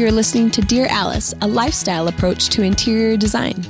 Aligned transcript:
You're 0.00 0.10
listening 0.10 0.50
to 0.52 0.62
Dear 0.62 0.86
Alice, 0.88 1.34
a 1.42 1.46
lifestyle 1.46 2.08
approach 2.08 2.48
to 2.48 2.62
interior 2.62 3.18
design. 3.18 3.62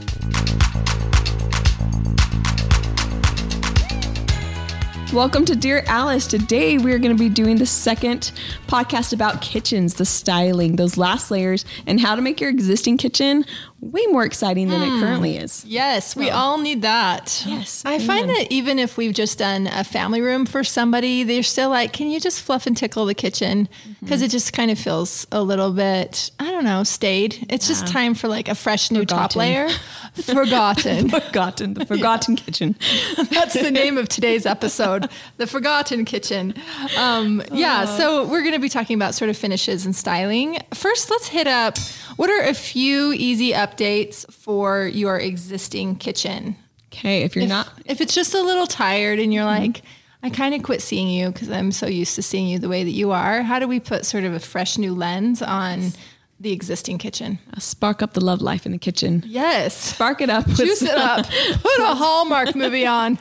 Welcome 5.12 5.44
to 5.46 5.56
Dear 5.56 5.82
Alice. 5.88 6.28
Today 6.28 6.78
we 6.78 6.92
are 6.92 6.98
going 7.00 7.16
to 7.16 7.20
be 7.20 7.28
doing 7.28 7.56
the 7.56 7.66
second 7.66 8.30
podcast 8.68 9.12
about 9.12 9.42
kitchens, 9.42 9.94
the 9.94 10.04
styling, 10.04 10.76
those 10.76 10.96
last 10.96 11.32
layers, 11.32 11.64
and 11.84 11.98
how 11.98 12.14
to 12.14 12.22
make 12.22 12.40
your 12.40 12.48
existing 12.48 12.96
kitchen 12.96 13.44
way 13.80 14.04
more 14.06 14.24
exciting 14.24 14.68
than 14.68 14.82
it 14.82 14.90
hmm. 14.90 15.00
currently 15.00 15.36
is. 15.36 15.64
Yes, 15.64 16.14
we 16.14 16.30
oh. 16.30 16.34
all 16.34 16.58
need 16.58 16.82
that. 16.82 17.42
Yes, 17.46 17.82
I 17.84 17.98
find 17.98 18.28
that 18.28 18.46
even 18.50 18.78
if 18.78 18.96
we've 18.96 19.14
just 19.14 19.38
done 19.38 19.66
a 19.66 19.82
family 19.82 20.20
room 20.20 20.46
for 20.46 20.62
somebody, 20.62 21.24
they're 21.24 21.42
still 21.42 21.70
like, 21.70 21.92
can 21.92 22.10
you 22.10 22.20
just 22.20 22.42
fluff 22.42 22.66
and 22.66 22.76
tickle 22.76 23.06
the 23.06 23.14
kitchen? 23.14 23.68
Mm-hmm. 23.68 23.92
Because 24.04 24.22
it 24.22 24.30
just 24.30 24.52
kind 24.52 24.70
of 24.70 24.78
feels 24.78 25.26
a 25.32 25.42
little 25.42 25.72
bit, 25.72 26.30
I 26.38 26.50
don't 26.50 26.64
know, 26.64 26.84
stayed. 26.84 27.46
It's 27.48 27.66
just 27.66 27.86
time 27.86 28.14
for 28.14 28.28
like 28.28 28.48
a 28.48 28.54
fresh 28.54 28.90
new 28.90 29.04
top 29.04 29.34
layer. 29.34 29.68
Forgotten. 30.14 31.08
Forgotten, 31.08 31.74
the 31.74 31.86
forgotten 31.86 32.36
kitchen. 32.36 32.76
That's 33.30 33.54
the 33.54 33.70
name 33.72 33.96
of 33.96 34.08
today's 34.08 34.44
episode, 34.44 34.99
The 35.36 35.46
Forgotten 35.46 36.04
Kitchen. 36.04 36.54
Um, 36.98 37.42
yeah, 37.52 37.84
so 37.84 38.26
we're 38.26 38.42
going 38.42 38.54
to 38.54 38.60
be 38.60 38.68
talking 38.68 38.94
about 38.94 39.14
sort 39.14 39.30
of 39.30 39.36
finishes 39.36 39.86
and 39.86 39.94
styling. 39.94 40.58
First, 40.74 41.10
let's 41.10 41.28
hit 41.28 41.46
up 41.46 41.78
what 42.16 42.30
are 42.30 42.42
a 42.42 42.54
few 42.54 43.12
easy 43.12 43.52
updates 43.52 44.30
for 44.32 44.86
your 44.86 45.18
existing 45.18 45.96
kitchen? 45.96 46.56
Okay, 46.92 47.22
if 47.22 47.34
you're 47.34 47.44
if, 47.44 47.48
not 47.48 47.72
if 47.84 48.00
it's 48.00 48.14
just 48.14 48.34
a 48.34 48.42
little 48.42 48.66
tired 48.66 49.18
and 49.18 49.32
you're 49.32 49.44
like, 49.44 49.82
I 50.22 50.30
kind 50.30 50.54
of 50.54 50.62
quit 50.62 50.82
seeing 50.82 51.08
you 51.08 51.30
because 51.30 51.50
I'm 51.50 51.72
so 51.72 51.86
used 51.86 52.14
to 52.16 52.22
seeing 52.22 52.46
you 52.46 52.58
the 52.58 52.68
way 52.68 52.84
that 52.84 52.90
you 52.90 53.12
are. 53.12 53.42
How 53.42 53.58
do 53.58 53.66
we 53.66 53.80
put 53.80 54.04
sort 54.04 54.24
of 54.24 54.34
a 54.34 54.40
fresh 54.40 54.76
new 54.76 54.94
lens 54.94 55.40
on 55.40 55.92
the 56.40 56.52
existing 56.52 56.96
kitchen? 56.98 57.38
spark 57.58 58.00
up 58.02 58.14
the 58.14 58.20
love 58.24 58.40
life 58.40 58.64
in 58.64 58.72
the 58.72 58.78
kitchen, 58.78 59.22
Yes. 59.26 59.76
spark 59.76 60.20
it 60.22 60.30
up, 60.30 60.46
Juice 60.48 60.80
it 60.82 60.96
up. 60.96 61.26
Put 61.62 61.80
a 61.80 61.94
Hallmark 61.94 62.56
movie 62.56 62.86
on. 62.86 63.18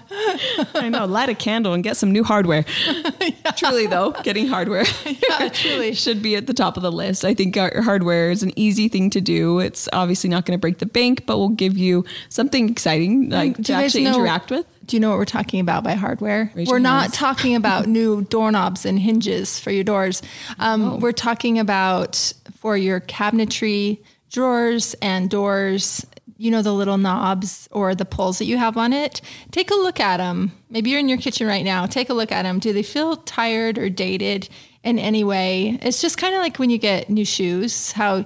I 0.74 0.88
know, 0.90 1.06
light 1.06 1.28
a 1.30 1.36
candle 1.36 1.74
and 1.74 1.84
get 1.84 1.98
some 1.98 2.12
new 2.14 2.24
hardware. 2.24 2.64
Truly, 3.58 3.88
though, 3.88 4.12
getting 4.24 4.48
hardware 4.48 4.86
Yeah, 5.06 5.50
truly. 5.50 5.94
should 5.94 6.22
be 6.22 6.36
at 6.36 6.48
the 6.48 6.54
top 6.54 6.78
of 6.78 6.84
the 6.84 6.92
list. 6.92 7.26
I 7.26 7.34
think 7.34 7.58
our 7.58 7.82
hardware 7.82 8.32
is 8.32 8.44
an 8.44 8.58
easy 8.58 8.88
thing 8.88 9.10
to 9.12 9.22
do. 9.22 9.60
It's 9.60 9.90
obviously 9.92 10.30
not 10.30 10.46
going 10.46 10.58
to 10.58 10.62
break 10.62 10.78
the 10.78 10.86
bank, 10.86 11.26
but 11.26 11.38
will 11.38 11.50
give 11.50 11.78
you 11.78 12.06
something 12.30 12.70
exciting 12.70 13.30
like 13.30 13.58
do 13.58 13.64
to 13.64 13.74
actually 13.74 14.04
know- 14.06 14.16
interact 14.16 14.52
with. 14.52 14.66
Do 14.86 14.96
you 14.96 15.02
know 15.02 15.10
what 15.10 15.20
we're 15.20 15.26
talking 15.26 15.60
about 15.60 15.84
by 15.84 15.94
hardware? 15.94 16.52
Raise 16.56 16.68
we're 16.68 16.80
not 16.80 17.02
hands. 17.02 17.16
talking 17.16 17.56
about 17.56 17.86
new 17.88 18.24
doorknobs 18.24 18.88
and 18.88 18.98
hinges 18.98 19.60
for 19.60 19.70
your 19.70 19.84
doors. 19.84 20.24
Um, 20.58 21.00
We're 21.00 21.12
talking 21.12 21.60
about 21.60 22.34
for 22.60 22.78
your 22.78 23.00
cabinetry, 23.00 24.00
drawers, 24.30 24.94
and 25.02 25.30
doors. 25.30 26.06
You 26.38 26.52
know 26.52 26.62
the 26.62 26.74
little 26.74 26.98
knobs 26.98 27.68
or 27.72 27.96
the 27.96 28.06
pulls 28.06 28.38
that 28.38 28.46
you 28.46 28.58
have 28.58 28.78
on 28.78 28.94
it. 28.94 29.22
Take 29.52 29.72
a 29.72 29.76
look 29.76 30.00
at 30.00 30.18
them. 30.18 30.52
Maybe 30.70 30.90
you're 30.90 31.00
in 31.00 31.10
your 31.10 31.18
kitchen 31.18 31.48
right 31.48 31.66
now. 31.66 31.86
Take 31.86 32.10
a 32.10 32.14
look 32.14 32.32
at 32.32 32.44
them. 32.44 32.60
Do 32.60 32.72
they 32.72 32.84
feel 32.84 33.18
tired 33.18 33.78
or 33.78 33.90
dated 33.90 34.48
in 34.84 35.00
any 35.00 35.24
way? 35.24 35.78
It's 35.82 36.02
just 36.02 36.18
kind 36.18 36.34
of 36.34 36.40
like 36.40 36.58
when 36.58 36.70
you 36.70 36.78
get 36.78 37.10
new 37.10 37.26
shoes. 37.26 37.92
How 37.92 38.26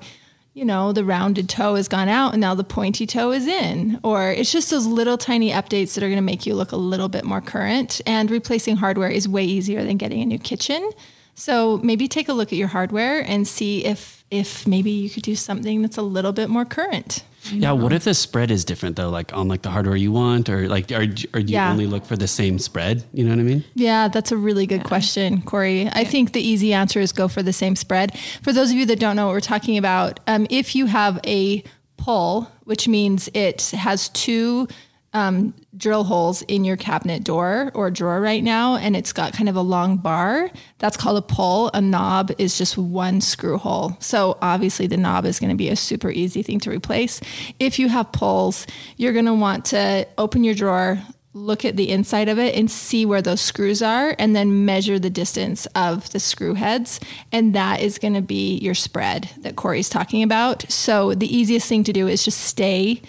you 0.54 0.64
know, 0.64 0.94
the 0.94 1.04
rounded 1.04 1.50
toe 1.50 1.76
has 1.76 1.88
gone 1.88 2.08
out 2.08 2.34
and 2.34 2.42
now 2.42 2.54
the 2.54 2.64
pointy 2.64 3.08
toe 3.08 3.32
is 3.32 3.48
in. 3.48 4.00
Or 4.04 4.32
it's 4.32 4.52
just 4.52 4.70
those 4.70 4.86
little 4.86 5.18
tiny 5.18 5.50
updates 5.50 5.96
that 5.96 6.04
are 6.04 6.08
going 6.08 6.18
to 6.18 6.22
make 6.22 6.46
you 6.46 6.54
look 6.54 6.72
a 6.72 6.78
little 6.78 7.10
bit 7.10 7.26
more 7.26 7.42
current. 7.42 8.02
And 8.06 8.30
replacing 8.30 8.76
hardware 8.76 9.10
is 9.10 9.28
way 9.28 9.44
easier 9.44 9.84
than 9.84 9.98
getting 9.98 10.22
a 10.22 10.26
new 10.26 10.38
kitchen. 10.38 10.92
So 11.36 11.78
maybe 11.78 12.08
take 12.08 12.30
a 12.30 12.34
look 12.34 12.54
at 12.54 12.60
your 12.60 12.68
hardware 12.68 13.22
and 13.22 13.48
see 13.48 13.84
if 13.86 14.23
if 14.34 14.66
maybe 14.68 14.92
you 14.92 15.10
could 15.10 15.24
do 15.24 15.36
something 15.36 15.82
that's 15.82 15.98
a 15.98 16.02
little 16.02 16.34
bit 16.34 16.50
more 16.50 16.66
current. 16.66 17.24
Yeah, 17.52 17.74
what 17.74 17.92
if 17.92 18.06
the 18.06 18.14
spread 18.14 18.52
is 18.52 18.64
different 18.64 18.96
though, 18.96 19.10
like 19.10 19.34
on 19.34 19.48
like 19.50 19.64
the 19.64 19.70
hardware 19.70 19.98
you 19.98 20.12
want, 20.14 20.50
or 20.50 20.68
like, 20.70 20.92
or, 20.92 21.02
or 21.34 21.42
do 21.42 21.52
you 21.52 21.60
Yeah. 21.60 21.72
only 21.72 21.86
look 21.88 22.06
for 22.06 22.16
the 22.16 22.28
same 22.28 22.58
spread? 22.58 23.04
You 23.14 23.26
know 23.26 23.32
what 23.32 23.40
I 23.40 23.44
mean? 23.44 23.64
Yeah, 23.76 24.08
that's 24.08 24.32
a 24.32 24.38
really 24.38 24.66
good 24.66 24.84
question, 24.86 25.42
Corey. 25.42 25.90
I 25.92 26.06
think 26.06 26.32
the 26.32 26.42
easy 26.42 26.74
answer 26.74 27.00
is 27.02 27.12
go 27.12 27.28
for 27.28 27.44
the 27.44 27.54
same 27.54 27.76
spread. 27.76 28.18
For 28.42 28.54
those 28.54 28.72
of 28.72 28.78
you 28.78 28.86
that 28.86 29.00
don't 29.00 29.16
know 29.18 29.26
what 29.28 29.34
we're 29.34 29.42
talking 29.42 29.78
about, 29.78 30.20
um, 30.26 30.48
if 30.50 30.74
you 30.74 30.86
have 30.86 31.20
a 31.28 31.64
pull, 31.98 32.50
which 32.64 32.88
means 32.88 33.30
it 33.34 33.72
has 33.72 34.08
two 34.10 34.68
um, 35.14 35.54
drill 35.78 36.04
holes 36.04 36.42
in 36.44 36.66
your 36.66 36.78
cabinet 36.78 37.24
door 37.24 37.72
or 37.74 37.92
drawer 37.92 38.20
right 38.20 38.44
now, 38.44 38.76
and 38.76 38.96
it's 38.96 39.14
got 39.14 39.34
kind 39.34 39.48
of 39.48 39.56
a 39.56 39.62
long 39.62 39.98
bar, 39.98 40.50
that's 40.80 40.98
called 40.98 41.18
a 41.18 41.22
pull. 41.22 41.70
A 41.74 41.82
knob 41.82 42.32
is 42.38 42.58
just 42.58 42.78
one 42.78 43.22
screw 43.22 43.58
hole. 43.58 43.96
So 44.00 44.38
obviously, 44.42 44.88
the 44.88 44.98
knob 44.98 45.26
is 45.26 45.40
going 45.40 45.52
to 45.52 45.56
be 45.56 45.70
a 45.70 45.76
super 45.76 46.10
easy 46.10 46.42
thing 46.42 46.60
to 46.62 46.72
replace. 46.72 47.22
If 47.60 47.78
you 47.80 47.90
have 47.90 48.12
pulls, 48.12 48.66
you're 48.98 49.14
going 49.14 49.26
to 49.26 49.34
want 49.34 49.66
to 49.66 50.08
open 50.18 50.44
your 50.44 50.56
drawer, 50.56 51.00
look 51.34 51.66
at 51.66 51.78
the 51.78 51.90
inside 51.90 52.30
of 52.30 52.38
it 52.38 52.56
and 52.56 52.70
see 52.70 53.06
where 53.06 53.22
those 53.22 53.42
screws 53.42 53.82
are 53.82 54.16
and 54.20 54.36
then 54.36 54.66
measure 54.66 55.00
the 55.00 55.10
distance 55.10 55.66
of 55.76 56.10
the 56.12 56.20
screw 56.20 56.54
heads 56.54 57.00
and 57.32 57.56
that 57.56 57.82
is 57.82 57.98
going 57.98 58.14
to 58.14 58.22
be 58.22 58.58
your 58.60 58.76
spread 58.76 59.30
that 59.40 59.56
corey's 59.56 59.90
talking 59.90 60.22
about 60.22 60.70
so 60.72 61.16
the 61.16 61.36
easiest 61.36 61.68
thing 61.68 61.84
to 61.84 61.92
do 61.92 62.08
is 62.08 62.24
just 62.24 62.40
stay 62.40 63.02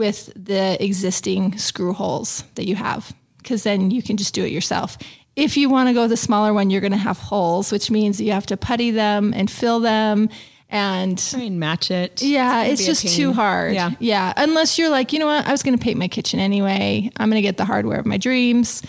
with 0.00 0.32
the 0.34 0.82
existing 0.84 1.56
screw 1.58 1.92
holes 1.92 2.42
that 2.56 2.66
you 2.66 2.74
have 2.74 3.12
because 3.38 3.62
then 3.62 3.90
you 3.90 4.02
can 4.02 4.16
just 4.16 4.34
do 4.34 4.42
it 4.44 4.50
yourself 4.50 4.98
if 5.36 5.56
you 5.56 5.70
want 5.70 5.88
to 5.88 5.94
go 5.94 6.08
the 6.08 6.16
smaller 6.16 6.52
one 6.52 6.70
you're 6.70 6.80
going 6.80 6.98
to 7.00 7.06
have 7.10 7.18
holes 7.18 7.70
which 7.70 7.90
means 7.90 8.20
you 8.20 8.32
have 8.32 8.46
to 8.46 8.56
putty 8.56 8.90
them 8.90 9.32
and 9.36 9.50
fill 9.50 9.78
them 9.80 10.28
and 10.70 11.18
Try 11.18 11.42
and 11.42 11.58
match 11.58 11.90
it. 11.90 12.22
yeah, 12.22 12.62
gonna 12.62 12.72
it's 12.72 12.86
just 12.86 13.08
too 13.16 13.32
hard. 13.32 13.74
Yeah. 13.74 13.90
Yeah. 13.98 14.32
Unless 14.36 14.78
you're 14.78 14.88
like, 14.88 15.12
you 15.12 15.18
know 15.18 15.26
what, 15.26 15.44
I 15.44 15.50
was 15.50 15.64
going 15.64 15.76
to 15.76 15.82
paint 15.82 15.98
my 15.98 16.06
kitchen 16.06 16.38
anyway. 16.38 17.10
I'm 17.16 17.28
going 17.28 17.42
to 17.42 17.42
get 17.42 17.56
the 17.56 17.64
hardware 17.64 17.98
of 17.98 18.06
my 18.06 18.18
dreams. 18.18 18.82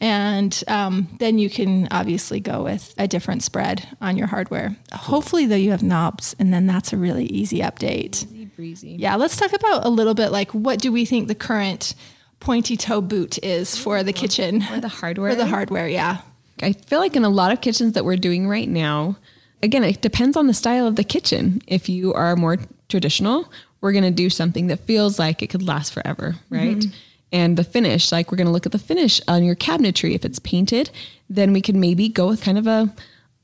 And 0.00 0.62
um, 0.66 1.08
then 1.18 1.38
you 1.38 1.48
can 1.48 1.88
obviously 1.90 2.40
go 2.40 2.64
with 2.64 2.94
a 2.98 3.06
different 3.06 3.42
spread 3.42 3.86
on 4.00 4.16
your 4.16 4.26
hardware. 4.26 4.76
Hopefully, 4.92 5.46
though, 5.46 5.56
you 5.56 5.70
have 5.70 5.82
knobs, 5.82 6.34
and 6.38 6.52
then 6.52 6.66
that's 6.66 6.92
a 6.92 6.96
really 6.96 7.26
easy 7.26 7.60
update. 7.60 8.24
Easy 8.24 8.37
breezy. 8.58 8.96
Yeah. 8.98 9.14
Let's 9.14 9.36
talk 9.36 9.52
about 9.52 9.86
a 9.86 9.88
little 9.88 10.14
bit 10.14 10.32
like 10.32 10.50
what 10.50 10.80
do 10.80 10.90
we 10.90 11.04
think 11.04 11.28
the 11.28 11.34
current 11.36 11.94
pointy 12.40 12.76
toe 12.76 13.00
boot 13.00 13.38
is 13.42 13.78
for 13.78 14.02
the 14.02 14.12
kitchen? 14.12 14.64
Or 14.72 14.80
the 14.80 14.88
hardware. 14.88 15.30
For 15.30 15.36
the 15.36 15.46
hardware, 15.46 15.86
yeah. 15.86 16.22
I 16.60 16.72
feel 16.72 16.98
like 16.98 17.14
in 17.14 17.24
a 17.24 17.28
lot 17.28 17.52
of 17.52 17.60
kitchens 17.60 17.92
that 17.92 18.04
we're 18.04 18.16
doing 18.16 18.48
right 18.48 18.68
now, 18.68 19.16
again, 19.62 19.84
it 19.84 20.00
depends 20.00 20.36
on 20.36 20.48
the 20.48 20.54
style 20.54 20.88
of 20.88 20.96
the 20.96 21.04
kitchen. 21.04 21.62
If 21.68 21.88
you 21.88 22.12
are 22.14 22.34
more 22.34 22.56
traditional, 22.88 23.48
we're 23.80 23.92
going 23.92 24.02
to 24.02 24.10
do 24.10 24.28
something 24.28 24.66
that 24.66 24.80
feels 24.80 25.20
like 25.20 25.40
it 25.40 25.50
could 25.50 25.62
last 25.62 25.92
forever, 25.92 26.34
right? 26.50 26.78
Mm-hmm. 26.78 26.96
And 27.30 27.56
the 27.56 27.62
finish, 27.62 28.10
like 28.10 28.32
we're 28.32 28.38
going 28.38 28.48
to 28.48 28.52
look 28.52 28.66
at 28.66 28.72
the 28.72 28.78
finish 28.80 29.20
on 29.28 29.44
your 29.44 29.54
cabinetry. 29.54 30.16
If 30.16 30.24
it's 30.24 30.40
painted, 30.40 30.90
then 31.30 31.52
we 31.52 31.62
could 31.62 31.76
maybe 31.76 32.08
go 32.08 32.26
with 32.26 32.42
kind 32.42 32.58
of 32.58 32.66
a 32.66 32.92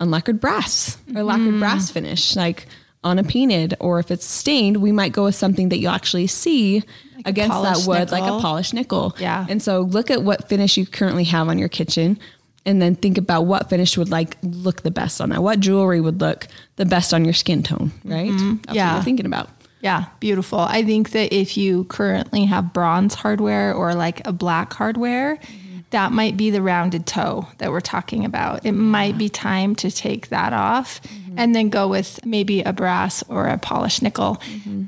unlacquered 0.00 0.40
brass 0.40 0.98
or 1.14 1.22
lacquered 1.22 1.50
mm-hmm. 1.50 1.60
brass 1.60 1.88
finish, 1.88 2.34
like 2.34 2.66
on 3.04 3.18
a 3.18 3.24
painted. 3.24 3.74
Or 3.78 4.00
if 4.00 4.10
it's 4.10 4.24
stained, 4.24 4.78
we 4.78 4.90
might 4.90 5.12
go 5.12 5.24
with 5.24 5.34
something 5.34 5.68
that 5.68 5.78
you'll 5.78 5.92
actually 5.92 6.26
see 6.26 6.82
against 7.24 7.62
that 7.62 7.84
wood, 7.86 8.10
like 8.10 8.24
a 8.24 8.40
polished 8.40 8.74
nickel. 8.74 9.14
Yeah. 9.18 9.46
And 9.48 9.62
so 9.62 9.82
look 9.82 10.10
at 10.10 10.22
what 10.22 10.48
finish 10.48 10.76
you 10.76 10.86
currently 10.86 11.24
have 11.24 11.48
on 11.48 11.58
your 11.58 11.68
kitchen 11.68 12.18
and 12.66 12.80
then 12.80 12.94
think 12.94 13.18
about 13.18 13.42
what 13.42 13.68
finish 13.68 13.96
would 13.98 14.10
like 14.10 14.36
look 14.42 14.82
the 14.82 14.90
best 14.90 15.20
on 15.20 15.30
that. 15.30 15.42
What 15.42 15.60
jewelry 15.60 16.00
would 16.00 16.20
look 16.20 16.48
the 16.76 16.84
best 16.86 17.12
on 17.12 17.24
your 17.24 17.34
skin 17.34 17.62
tone, 17.62 17.92
mm-hmm. 18.04 18.10
right? 18.10 18.30
That's 18.30 18.68
what 18.68 18.76
Yeah. 18.76 18.94
you're 18.94 19.04
thinking 19.04 19.26
about. 19.26 19.50
Yeah, 19.80 20.06
beautiful. 20.18 20.60
I 20.60 20.82
think 20.82 21.10
that 21.10 21.34
if 21.34 21.58
you 21.58 21.84
currently 21.84 22.46
have 22.46 22.72
bronze 22.72 23.14
hardware 23.14 23.74
or 23.74 23.94
like 23.94 24.26
a 24.26 24.32
black 24.32 24.72
hardware, 24.72 25.36
mm-hmm. 25.36 25.78
that 25.90 26.10
might 26.10 26.38
be 26.38 26.48
the 26.48 26.62
rounded 26.62 27.06
toe 27.06 27.46
that 27.58 27.70
we're 27.70 27.82
talking 27.82 28.24
about. 28.24 28.64
It 28.64 28.72
might 28.72 29.18
be 29.18 29.28
time 29.28 29.76
to 29.76 29.90
take 29.90 30.28
that 30.28 30.54
off 30.54 31.02
mm-hmm. 31.02 31.23
And 31.36 31.54
then 31.54 31.68
go 31.68 31.88
with 31.88 32.24
maybe 32.24 32.62
a 32.62 32.72
brass 32.72 33.22
or 33.28 33.46
a 33.46 33.58
polished 33.58 34.02
nickel. 34.02 34.40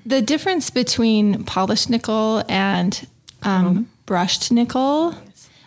The 0.04 0.22
difference 0.22 0.70
between 0.70 1.44
polished 1.44 1.90
nickel 1.90 2.42
and 2.48 3.06
um, 3.42 3.88
brushed 4.06 4.52
nickel, 4.52 5.14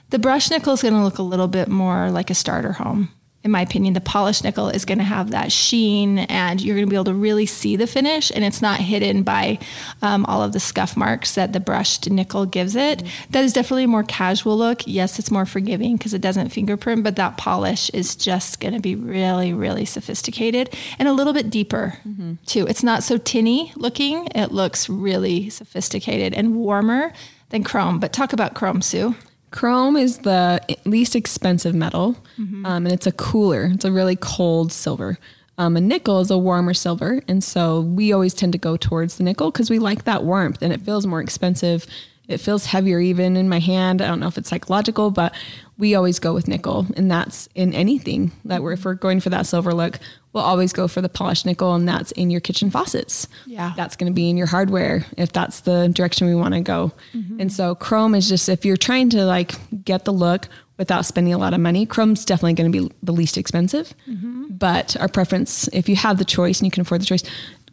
the 0.10 0.20
brushed 0.20 0.52
nickel 0.52 0.74
is 0.74 0.82
going 0.82 0.94
to 0.94 1.04
look 1.04 1.18
a 1.18 1.24
little 1.24 1.48
bit 1.48 1.68
more 1.68 2.10
like 2.12 2.30
a 2.30 2.36
starter 2.36 2.74
home 2.74 3.10
in 3.50 3.52
my 3.52 3.62
opinion, 3.62 3.96
the 3.96 4.02
polished 4.02 4.44
nickel 4.44 4.70
is 4.70 4.86
going 4.86 5.00
to 5.00 5.04
have 5.04 5.32
that 5.32 5.52
sheen 5.52 6.20
and 6.20 6.62
you're 6.62 6.76
going 6.76 6.86
to 6.86 6.90
be 6.90 6.96
able 6.96 7.06
to 7.06 7.16
really 7.16 7.48
see 7.48 7.76
the 7.76 7.88
finish 7.88 8.32
and 8.34 8.46
it's 8.46 8.62
not 8.62 8.80
hidden 8.80 9.24
by 9.24 9.58
um, 10.04 10.24
all 10.28 10.44
of 10.44 10.54
the 10.54 10.60
scuff 10.60 10.96
marks 10.96 11.34
that 11.34 11.52
the 11.52 11.60
brushed 11.60 12.08
nickel 12.12 12.46
gives 12.46 12.76
it. 12.76 13.02
That 13.32 13.44
is 13.44 13.52
definitely 13.52 13.86
a 13.86 13.88
more 13.88 14.04
casual 14.04 14.56
look. 14.56 14.84
Yes, 14.86 15.18
it's 15.18 15.32
more 15.32 15.48
forgiving 15.48 15.98
because 15.98 16.14
it 16.14 16.22
doesn't 16.22 16.50
fingerprint, 16.50 17.04
but 17.04 17.16
that 17.16 17.38
polish 17.38 17.90
is 17.90 18.16
just 18.16 18.60
going 18.60 18.76
to 18.76 18.80
be 18.80 18.94
really, 18.94 19.52
really 19.52 19.86
sophisticated 19.86 20.72
and 21.00 21.08
a 21.08 21.14
little 21.14 21.34
bit 21.34 21.50
deeper 21.50 21.98
too. 22.46 22.68
It's 22.68 22.84
not 22.84 23.02
so 23.02 23.18
tinny 23.18 23.74
looking. 23.76 24.28
It 24.36 24.52
looks 24.52 24.88
really 24.88 25.50
sophisticated 25.50 26.36
and 26.36 26.56
warmer 26.56 27.14
than 27.50 27.64
chrome. 27.64 28.00
But 28.00 28.14
talk 28.14 28.32
about 28.32 28.54
chrome, 28.54 28.84
Sue. 28.84 29.16
Chrome 29.52 29.98
is 29.98 30.20
the 30.20 30.62
least 30.86 31.16
expensive 31.16 31.74
metal, 31.76 32.16
Mm-hmm. 32.40 32.66
um, 32.66 32.86
and 32.86 32.94
it's 32.94 33.08
a 33.08 33.12
cooler. 33.12 33.66
It's 33.74 33.84
a 33.86 33.92
really 33.92 34.16
cold 34.16 34.72
silver. 34.72 35.18
Um, 35.58 35.76
a 35.76 35.82
nickel 35.82 36.22
is 36.22 36.32
a 36.32 36.38
warmer 36.38 36.74
silver. 36.74 37.22
And 37.28 37.44
so 37.44 37.82
we 37.82 38.14
always 38.14 38.34
tend 38.34 38.54
to 38.54 38.58
go 38.58 38.78
towards 38.78 39.18
the 39.18 39.24
nickel 39.26 39.52
because 39.52 39.70
we 39.70 39.78
like 39.78 40.06
that 40.06 40.24
warmth 40.24 40.62
and 40.62 40.72
it 40.72 40.82
feels 40.82 41.06
more 41.06 41.20
expensive. 41.20 41.86
It 42.30 42.38
feels 42.38 42.66
heavier 42.68 43.00
even 43.02 43.36
in 43.36 43.50
my 43.50 43.60
hand. 43.60 44.02
I 44.02 44.08
don't 44.08 44.22
know 44.22 44.28
if 44.28 44.38
it's 44.38 44.50
psychological, 44.50 45.12
but 45.12 45.34
we 45.78 45.96
always 45.96 46.18
go 46.20 46.34
with 46.34 46.48
nickel. 46.48 46.86
And 46.96 47.12
that's 47.12 47.50
in 47.56 47.74
anything 47.74 48.32
that 48.46 48.64
we're, 48.64 48.74
if 48.74 48.86
we're 48.86 48.94
going 48.94 49.20
for 49.20 49.32
that 49.32 49.48
silver 49.48 49.74
look, 49.74 50.00
we'll 50.34 50.44
always 50.44 50.74
go 50.74 50.88
for 50.88 51.02
the 51.02 51.10
polished 51.10 51.46
nickel. 51.46 51.74
And 51.74 51.88
that's 51.88 52.12
in 52.14 52.30
your 52.30 52.42
kitchen 52.42 52.70
faucets. 52.70 53.28
Yeah. 53.46 53.74
That's 53.76 53.96
going 53.96 54.12
to 54.12 54.16
be 54.16 54.30
in 54.30 54.38
your 54.38 54.48
hardware 54.48 55.06
if 55.18 55.32
that's 55.32 55.62
the 55.62 55.88
direction 55.90 56.28
we 56.28 56.36
want 56.36 56.54
to 56.54 56.62
go. 56.62 56.92
Mm-hmm. 57.14 57.42
And 57.42 57.54
so 57.54 57.76
chrome 57.76 58.16
is 58.16 58.30
just, 58.30 58.50
if 58.50 58.66
you're 58.66 58.78
trying 58.78 59.10
to 59.12 59.26
like 59.26 59.56
get 59.84 60.06
the 60.06 60.14
look 60.14 60.48
without 60.78 61.06
spending 61.06 61.34
a 61.34 61.38
lot 61.38 61.54
of 61.54 61.60
money, 61.60 61.86
chrome's 61.86 62.26
definitely 62.26 62.54
going 62.54 62.72
to 62.72 62.82
be 62.84 62.96
the 63.04 63.12
least 63.12 63.38
expensive. 63.38 63.94
Mm-hmm. 64.08 64.48
But 64.52 64.96
our 64.98 65.08
preference, 65.08 65.68
if 65.70 65.90
you 65.90 65.96
have 65.96 66.18
the 66.18 66.26
choice 66.26 66.60
and 66.60 66.68
you 66.68 66.72
can 66.72 66.82
afford 66.82 67.02
the 67.02 67.06
choice, 67.06 67.24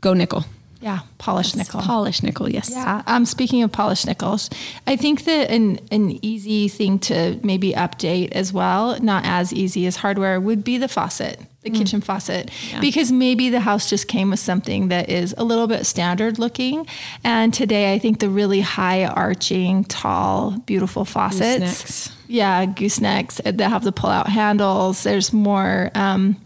go 0.00 0.14
nickel. 0.14 0.44
Yeah, 0.80 1.00
polished 1.18 1.56
nickel. 1.56 1.80
Polished 1.80 2.22
nickel, 2.22 2.48
yes. 2.48 2.70
Yeah. 2.70 3.02
Um, 3.06 3.24
speaking 3.24 3.62
of 3.62 3.72
polished 3.72 4.06
nickels, 4.06 4.50
I 4.86 4.96
think 4.96 5.24
that 5.24 5.50
an, 5.50 5.80
an 5.90 6.18
easy 6.24 6.68
thing 6.68 6.98
to 7.00 7.40
maybe 7.42 7.72
update 7.72 8.32
as 8.32 8.52
well, 8.52 9.00
not 9.00 9.24
as 9.24 9.52
easy 9.52 9.86
as 9.86 9.96
hardware, 9.96 10.38
would 10.38 10.64
be 10.64 10.76
the 10.76 10.88
faucet, 10.88 11.40
the 11.62 11.70
kitchen 11.70 12.00
faucet, 12.00 12.50
because 12.80 13.10
maybe 13.10 13.48
the 13.48 13.60
house 13.60 13.88
just 13.88 14.06
came 14.06 14.30
with 14.30 14.38
something 14.38 14.88
that 14.88 15.08
is 15.08 15.34
a 15.38 15.44
little 15.44 15.66
bit 15.66 15.86
standard 15.86 16.38
looking. 16.38 16.86
And 17.24 17.52
today, 17.52 17.94
I 17.94 17.98
think 17.98 18.20
the 18.20 18.28
really 18.28 18.60
high 18.60 19.06
arching, 19.06 19.82
tall, 19.84 20.58
beautiful 20.66 21.04
faucets. 21.04 21.64
Goosenecks. 21.64 22.12
Yeah, 22.28 22.66
goosenecks 22.66 23.42
that 23.44 23.68
have 23.68 23.82
the 23.82 23.92
pull 23.92 24.10
out 24.10 24.28
handles. 24.28 25.04
There's 25.04 25.32
more. 25.32 25.90
Um, 25.94 26.36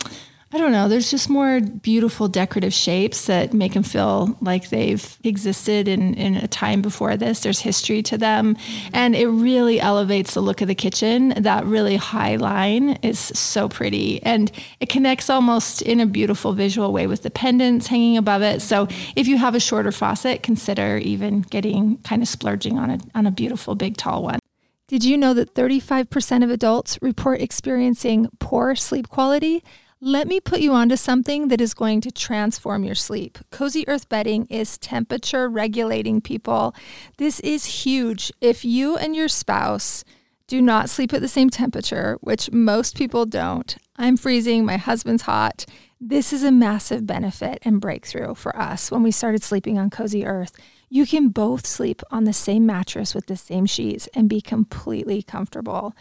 I 0.52 0.58
don't 0.58 0.72
know. 0.72 0.88
There's 0.88 1.12
just 1.12 1.30
more 1.30 1.60
beautiful 1.60 2.26
decorative 2.26 2.72
shapes 2.72 3.26
that 3.26 3.52
make 3.52 3.74
them 3.74 3.84
feel 3.84 4.36
like 4.40 4.68
they've 4.68 5.16
existed 5.22 5.86
in, 5.86 6.14
in 6.14 6.34
a 6.34 6.48
time 6.48 6.82
before 6.82 7.16
this. 7.16 7.40
There's 7.40 7.60
history 7.60 8.02
to 8.04 8.18
them. 8.18 8.56
And 8.92 9.14
it 9.14 9.28
really 9.28 9.78
elevates 9.78 10.34
the 10.34 10.40
look 10.40 10.60
of 10.60 10.66
the 10.66 10.74
kitchen. 10.74 11.34
That 11.36 11.64
really 11.66 11.94
high 11.94 12.34
line 12.34 12.98
is 13.02 13.20
so 13.20 13.68
pretty. 13.68 14.20
And 14.24 14.50
it 14.80 14.88
connects 14.88 15.30
almost 15.30 15.82
in 15.82 16.00
a 16.00 16.06
beautiful 16.06 16.52
visual 16.52 16.92
way 16.92 17.06
with 17.06 17.22
the 17.22 17.30
pendants 17.30 17.86
hanging 17.86 18.16
above 18.16 18.42
it. 18.42 18.60
So 18.60 18.88
if 19.14 19.28
you 19.28 19.38
have 19.38 19.54
a 19.54 19.60
shorter 19.60 19.92
faucet, 19.92 20.42
consider 20.42 20.98
even 20.98 21.42
getting 21.42 21.98
kind 21.98 22.22
of 22.22 22.28
splurging 22.28 22.76
on 22.76 22.90
a, 22.90 22.98
on 23.14 23.24
a 23.24 23.30
beautiful, 23.30 23.76
big, 23.76 23.96
tall 23.96 24.24
one. 24.24 24.40
Did 24.88 25.04
you 25.04 25.16
know 25.16 25.32
that 25.34 25.54
35% 25.54 26.42
of 26.42 26.50
adults 26.50 26.98
report 27.00 27.40
experiencing 27.40 28.28
poor 28.40 28.74
sleep 28.74 29.08
quality? 29.08 29.62
Let 30.02 30.28
me 30.28 30.40
put 30.40 30.60
you 30.60 30.72
onto 30.72 30.96
something 30.96 31.48
that 31.48 31.60
is 31.60 31.74
going 31.74 32.00
to 32.00 32.10
transform 32.10 32.84
your 32.84 32.94
sleep. 32.94 33.38
Cozy 33.50 33.86
Earth 33.86 34.08
bedding 34.08 34.46
is 34.46 34.78
temperature 34.78 35.46
regulating, 35.46 36.22
people. 36.22 36.74
This 37.18 37.38
is 37.40 37.84
huge. 37.84 38.32
If 38.40 38.64
you 38.64 38.96
and 38.96 39.14
your 39.14 39.28
spouse 39.28 40.02
do 40.46 40.62
not 40.62 40.88
sleep 40.88 41.12
at 41.12 41.20
the 41.20 41.28
same 41.28 41.50
temperature, 41.50 42.16
which 42.22 42.50
most 42.50 42.96
people 42.96 43.26
don't, 43.26 43.76
I'm 43.96 44.16
freezing, 44.16 44.64
my 44.64 44.78
husband's 44.78 45.24
hot. 45.24 45.66
This 46.00 46.32
is 46.32 46.44
a 46.44 46.50
massive 46.50 47.06
benefit 47.06 47.58
and 47.60 47.78
breakthrough 47.78 48.34
for 48.34 48.56
us 48.56 48.90
when 48.90 49.02
we 49.02 49.10
started 49.10 49.42
sleeping 49.42 49.78
on 49.78 49.90
Cozy 49.90 50.24
Earth. 50.24 50.52
You 50.88 51.04
can 51.04 51.28
both 51.28 51.66
sleep 51.66 52.00
on 52.10 52.24
the 52.24 52.32
same 52.32 52.64
mattress 52.64 53.14
with 53.14 53.26
the 53.26 53.36
same 53.36 53.66
sheets 53.66 54.08
and 54.14 54.30
be 54.30 54.40
completely 54.40 55.22
comfortable. 55.22 55.94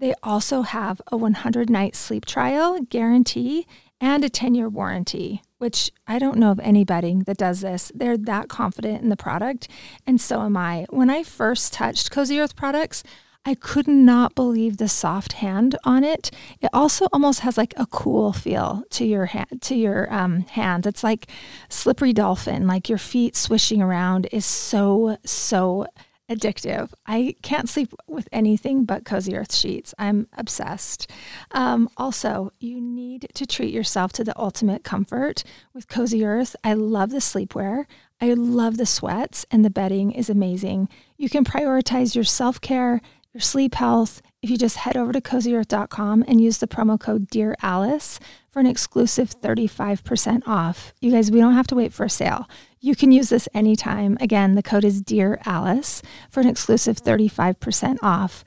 They 0.00 0.14
also 0.22 0.62
have 0.62 1.02
a 1.12 1.16
100 1.16 1.68
night 1.68 1.94
sleep 1.94 2.24
trial 2.24 2.80
guarantee 2.80 3.66
and 4.00 4.24
a 4.24 4.30
10 4.30 4.54
year 4.54 4.68
warranty, 4.68 5.42
which 5.58 5.90
I 6.06 6.18
don't 6.18 6.38
know 6.38 6.50
of 6.50 6.60
any 6.60 6.84
bedding 6.84 7.20
that 7.20 7.36
does 7.36 7.60
this. 7.60 7.92
They're 7.94 8.16
that 8.16 8.48
confident 8.48 9.02
in 9.02 9.10
the 9.10 9.16
product, 9.16 9.68
and 10.06 10.18
so 10.18 10.40
am 10.40 10.56
I. 10.56 10.86
When 10.88 11.10
I 11.10 11.22
first 11.22 11.74
touched 11.74 12.10
Cozy 12.10 12.40
Earth 12.40 12.56
products, 12.56 13.04
I 13.44 13.54
could 13.54 13.88
not 13.88 14.34
believe 14.34 14.78
the 14.78 14.88
soft 14.88 15.34
hand 15.34 15.76
on 15.84 16.02
it. 16.02 16.30
It 16.60 16.70
also 16.72 17.06
almost 17.12 17.40
has 17.40 17.58
like 17.58 17.74
a 17.76 17.86
cool 17.86 18.32
feel 18.32 18.84
to 18.90 19.04
your 19.04 19.26
hand. 19.26 19.60
To 19.62 19.74
your 19.74 20.12
um, 20.12 20.40
hand, 20.42 20.86
it's 20.86 21.04
like 21.04 21.30
slippery 21.68 22.14
dolphin. 22.14 22.66
Like 22.66 22.88
your 22.88 22.98
feet 22.98 23.36
swishing 23.36 23.82
around 23.82 24.28
is 24.32 24.46
so 24.46 25.18
so 25.24 25.86
addictive. 26.30 26.92
I 27.06 27.34
can't 27.42 27.68
sleep 27.68 27.92
with 28.06 28.28
anything 28.32 28.84
but 28.84 29.04
Cozy 29.04 29.36
Earth 29.36 29.54
sheets. 29.54 29.92
I'm 29.98 30.28
obsessed. 30.36 31.10
Um, 31.50 31.90
also, 31.96 32.52
you 32.60 32.80
need 32.80 33.28
to 33.34 33.46
treat 33.46 33.74
yourself 33.74 34.12
to 34.14 34.24
the 34.24 34.38
ultimate 34.38 34.84
comfort 34.84 35.42
with 35.74 35.88
Cozy 35.88 36.24
Earth. 36.24 36.54
I 36.62 36.74
love 36.74 37.10
the 37.10 37.18
sleepwear. 37.18 37.84
I 38.20 38.34
love 38.34 38.76
the 38.76 38.86
sweats, 38.86 39.44
and 39.50 39.64
the 39.64 39.70
bedding 39.70 40.12
is 40.12 40.30
amazing. 40.30 40.88
You 41.16 41.28
can 41.28 41.44
prioritize 41.44 42.14
your 42.14 42.24
self 42.24 42.60
care, 42.60 43.00
your 43.32 43.40
sleep 43.40 43.74
health, 43.74 44.22
if 44.42 44.48
you 44.48 44.56
just 44.56 44.78
head 44.78 44.96
over 44.96 45.12
to 45.12 45.20
cozyearth.com 45.20 46.24
and 46.26 46.40
use 46.40 46.58
the 46.58 46.66
promo 46.66 46.98
code 46.98 47.28
Dear 47.28 47.54
Alice 47.62 48.18
for 48.48 48.58
an 48.60 48.66
exclusive 48.66 49.38
35% 49.38 50.42
off. 50.46 50.94
You 51.00 51.10
guys, 51.10 51.30
we 51.30 51.40
don't 51.40 51.54
have 51.54 51.66
to 51.68 51.74
wait 51.74 51.92
for 51.92 52.04
a 52.04 52.10
sale. 52.10 52.48
You 52.80 52.96
can 52.96 53.12
use 53.12 53.28
this 53.28 53.48
anytime. 53.52 54.16
Again, 54.20 54.54
the 54.54 54.62
code 54.62 54.84
is 54.84 55.02
Dear 55.02 55.38
Alice 55.44 56.00
for 56.30 56.40
an 56.40 56.48
exclusive 56.48 56.96
35% 56.96 57.98
off. 58.02 58.42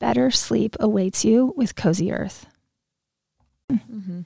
Better 0.00 0.30
sleep 0.32 0.76
awaits 0.80 1.24
you 1.24 1.54
with 1.56 1.76
Cozy 1.76 2.10
Earth. 2.10 2.46
Mm-hmm. 3.70 4.22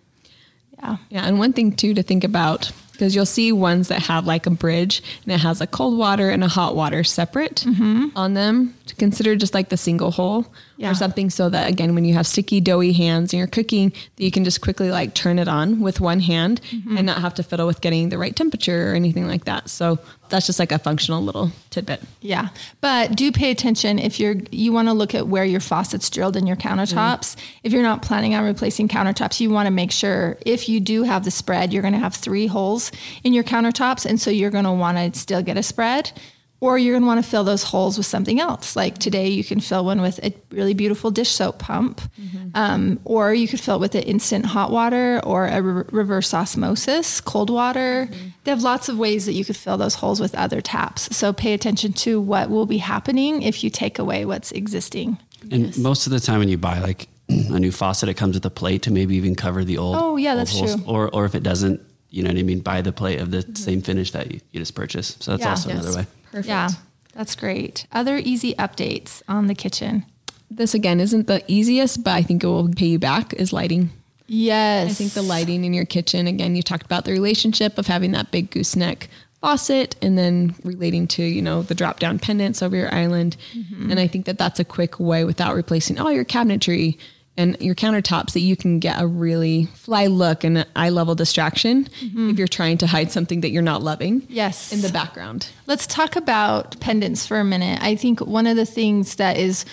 Yeah. 0.79 0.97
Yeah, 1.11 1.27
and 1.27 1.39
one 1.39 1.53
thing 1.53 1.73
too 1.73 1.93
to 1.95 2.03
think 2.03 2.25
about 2.25 2.73
because 2.93 3.15
you'll 3.15 3.27
see 3.27 3.53
ones 3.53 3.89
that 3.89 4.03
have 4.05 4.25
like 4.25 4.47
a 4.47 4.51
bridge 4.51 5.03
and 5.25 5.33
it 5.33 5.41
has 5.41 5.61
a 5.61 5.67
cold 5.67 5.99
water 5.99 6.31
and 6.31 6.45
a 6.45 6.49
hot 6.49 6.77
water 6.77 7.03
separate 7.03 7.67
on 8.15 8.35
them 8.35 8.75
to 8.87 8.95
consider 8.95 9.35
just 9.35 9.53
like 9.53 9.69
the 9.69 9.77
single 9.77 10.13
hole 10.13 10.47
Yeah. 10.77 10.91
or 10.91 10.95
something 10.95 11.31
so 11.31 11.49
that 11.51 11.71
again 11.71 11.95
when 11.95 12.05
you 12.05 12.15
have 12.15 12.27
sticky 12.27 12.61
doughy 12.61 12.93
hands 12.93 13.33
and 13.33 13.39
you're 13.39 13.47
cooking 13.47 13.91
that 13.91 14.25
you 14.25 14.31
can 14.31 14.45
just 14.45 14.61
quickly 14.61 14.91
like 14.91 15.15
turn 15.15 15.39
it 15.39 15.47
on 15.47 15.81
with 15.81 16.01
one 16.01 16.21
hand 16.21 16.61
mm-hmm. 16.63 16.97
and 16.97 17.07
not 17.07 17.21
have 17.21 17.35
to 17.35 17.43
fiddle 17.43 17.67
with 17.67 17.81
getting 17.81 18.09
the 18.09 18.19
right 18.19 18.35
temperature 18.35 18.91
or 18.91 18.95
anything 18.95 19.29
like 19.29 19.45
that. 19.45 19.71
So 19.71 19.99
that's 20.29 20.47
just 20.47 20.59
like 20.59 20.73
a 20.73 20.79
functional 20.79 21.23
little 21.23 21.53
tidbit. 21.71 22.03
Yeah, 22.21 22.49
but 22.81 23.15
do 23.15 23.31
pay 23.31 23.51
attention 23.51 23.99
if 23.99 24.19
you're 24.19 24.37
you 24.51 24.73
want 24.73 24.89
to 24.89 24.95
look 24.95 25.15
at 25.15 25.29
where 25.29 25.45
your 25.45 25.61
faucets 25.61 26.11
drilled 26.11 26.37
in 26.37 26.47
your 26.47 26.57
countertops. 26.57 27.37
Mm. 27.37 27.41
If 27.63 27.73
you're 27.73 27.83
not 27.83 28.03
planning 28.03 28.35
on 28.35 28.45
replacing 28.45 28.89
countertops, 28.89 29.41
you 29.41 29.51
want 29.51 29.67
to 29.67 29.71
make 29.71 29.93
sure 29.93 30.37
if 30.45 30.69
you 30.69 30.81
do 30.81 31.03
have 31.03 31.25
the 31.25 31.31
spread, 31.31 31.73
you're 31.73 31.83
going 31.83 31.95
to 31.95 32.01
have 32.01 32.15
three 32.15 32.47
holes 32.47 32.91
in 33.23 33.33
your 33.33 33.45
countertops, 33.45 34.07
and 34.07 34.21
so 34.21 34.31
you're 34.31 34.51
going 34.51 34.65
to 34.65 34.73
want 34.73 34.99
to 34.99 35.19
still 35.19 35.43
get 35.43 35.57
a 35.57 35.63
spread. 35.63 36.13
Or 36.61 36.79
you're 36.79 36.95
going 36.95 37.03
to 37.03 37.07
want 37.07 37.23
to 37.23 37.31
fill 37.31 37.45
those 37.45 37.63
holes 37.63 37.99
with 37.99 38.07
something 38.07 38.41
else. 38.41 38.75
Like 38.75 38.97
today, 38.97 39.29
you 39.29 39.45
can 39.45 39.61
fill 39.61 39.85
one 39.85 40.01
with 40.01 40.19
a 40.25 40.33
really 40.51 40.73
beautiful 40.73 41.11
dish 41.11 41.29
soap 41.29 41.59
pump, 41.59 42.01
mm-hmm. 42.19 42.49
um, 42.55 43.01
or 43.05 43.35
you 43.35 43.47
could 43.49 43.61
fill 43.61 43.77
it 43.77 43.81
with 43.81 43.95
an 43.95 44.05
instant 44.05 44.47
hot 44.47 44.71
water 44.71 45.21
or 45.25 45.47
a 45.47 45.61
re- 45.61 45.85
reverse 45.91 46.33
osmosis, 46.33 47.21
cold 47.21 47.51
water. 47.51 48.09
Mm-hmm. 48.11 48.29
They 48.45 48.51
have 48.51 48.63
lots 48.63 48.89
of 48.89 48.99
ways 48.99 49.27
that 49.27 49.33
you 49.33 49.45
could 49.45 49.57
fill 49.57 49.77
those 49.77 49.97
holes 49.97 50.21
with 50.21 50.35
other 50.37 50.63
taps. 50.63 51.15
So 51.15 51.35
pay 51.35 51.53
attention 51.53 51.93
to 51.95 52.19
what 52.19 52.49
will 52.49 52.67
be 52.67 52.79
happening 52.79 53.43
if 53.43 53.63
you 53.63 53.69
take 53.69 53.99
away 53.99 54.25
what's 54.25 54.51
existing. 54.53 55.19
And 55.51 55.77
most 55.77 56.07
of 56.07 56.13
the 56.13 56.21
time 56.21 56.39
when 56.39 56.49
you 56.49 56.57
buy 56.57 56.79
like 56.79 57.09
a 57.29 57.59
new 57.59 57.73
faucet, 57.73 58.09
it 58.09 58.15
comes 58.15 58.37
with 58.37 58.47
a 58.47 58.51
plate 58.51 58.83
to 58.83 58.91
maybe 58.91 59.17
even 59.17 59.35
cover 59.35 59.65
the 59.65 59.77
old. 59.77 59.97
Oh, 59.99 60.17
yeah, 60.17 60.31
old 60.31 60.41
that's 60.41 60.59
holes. 60.59 60.77
true. 60.77 60.85
Or, 60.87 61.11
or 61.11 61.27
if 61.27 61.35
it 61.35 61.43
doesn't, 61.43 61.83
you 62.09 62.23
know 62.23 62.31
what 62.31 62.39
I 62.39 62.43
mean, 62.43 62.61
buy 62.61 62.81
the 62.81 62.93
plate 62.93 63.21
of 63.21 63.31
the 63.33 63.39
mm-hmm. 63.39 63.55
same 63.55 63.83
finish 63.83 64.13
that 64.13 64.31
you, 64.33 64.41
you 64.53 64.61
just 64.61 64.75
purchased. 64.75 65.23
So 65.23 65.33
that's 65.33 65.43
Yeah. 65.43 65.51
also 65.51 65.69
Yes. 65.69 65.83
another 65.83 65.99
way. 65.99 66.07
Perfect. 66.35 66.49
Yeah, 66.49 66.69
that's 67.15 67.37
great. 67.37 67.87
Other 67.93 68.19
easy 68.19 68.55
updates 68.55 69.23
on 69.29 69.47
the 69.47 69.55
kitchen. 69.55 70.05
This 70.51 70.75
again 70.75 70.99
isn't 70.99 71.29
the 71.29 71.45
easiest, 71.47 72.03
but 72.03 72.11
I 72.11 72.23
think 72.23 72.43
it 72.43 72.49
will 72.49 72.69
pay 72.69 72.87
you 72.87 72.99
back 72.99 73.33
is 73.35 73.53
lighting. 73.53 73.91
Yes. 74.27 74.91
I 74.91 74.95
think 74.95 75.13
the 75.13 75.23
lighting 75.23 75.65
in 75.65 75.73
your 75.73 75.85
kitchen, 75.85 76.27
again, 76.27 76.57
you 76.57 76.63
talked 76.63 76.85
about 76.85 77.05
the 77.05 77.13
relationship 77.13 77.79
of 77.79 77.87
having 77.87 78.11
that 78.13 78.33
big 78.33 78.51
gooseneck 78.51 79.09
faucet 79.41 79.95
and 80.03 80.19
then 80.19 80.57
relating 80.65 81.07
to, 81.07 81.23
you 81.23 81.41
know, 81.41 81.63
the 81.63 81.75
drop 81.75 82.01
down 82.01 82.19
pendants 82.19 82.63
over 82.63 82.75
your 82.75 82.93
island. 82.93 83.37
Mm-hmm. 83.55 83.93
And 83.93 84.01
I 84.01 84.09
think 84.09 84.27
that 84.27 84.39
that's 84.39 84.59
a 84.59 84.65
quick 84.65 84.99
way 84.99 85.25
without 85.25 85.55
replacing 85.55 86.01
all 86.01 86.11
your 86.11 86.25
cabinetry 86.25 86.99
and 87.37 87.57
your 87.61 87.75
countertops 87.75 88.33
that 88.35 88.41
you 88.41 88.57
can 88.57 88.79
get 88.79 89.01
a 89.01 89.07
really 89.07 89.67
fly 89.75 90.07
look 90.07 90.45
and 90.45 90.65
eye 90.77 90.91
level 90.91 91.15
distraction 91.15 91.89
if 92.01 92.39
you're 92.39 92.47
trying 92.47 92.79
to 92.79 92.87
hide 92.87 93.11
something 93.11 93.41
that 93.41 93.51
you're 93.51 93.63
not 93.63 93.83
loving 93.83 94.25
Yes. 94.29 94.73
in 94.73 94.81
the 94.83 94.89
background. 94.91 95.49
Let's 95.67 95.87
talk 95.87 96.17
about 96.17 96.79
pendants 96.81 97.27
for 97.27 97.39
a 97.39 97.45
minute. 97.45 97.81
I 97.83 97.97
think 97.97 98.21
one 98.21 98.47
of 98.47 98.57
the 98.57 98.67
things 98.67 99.17
that 99.17 99.37
is 99.37 99.65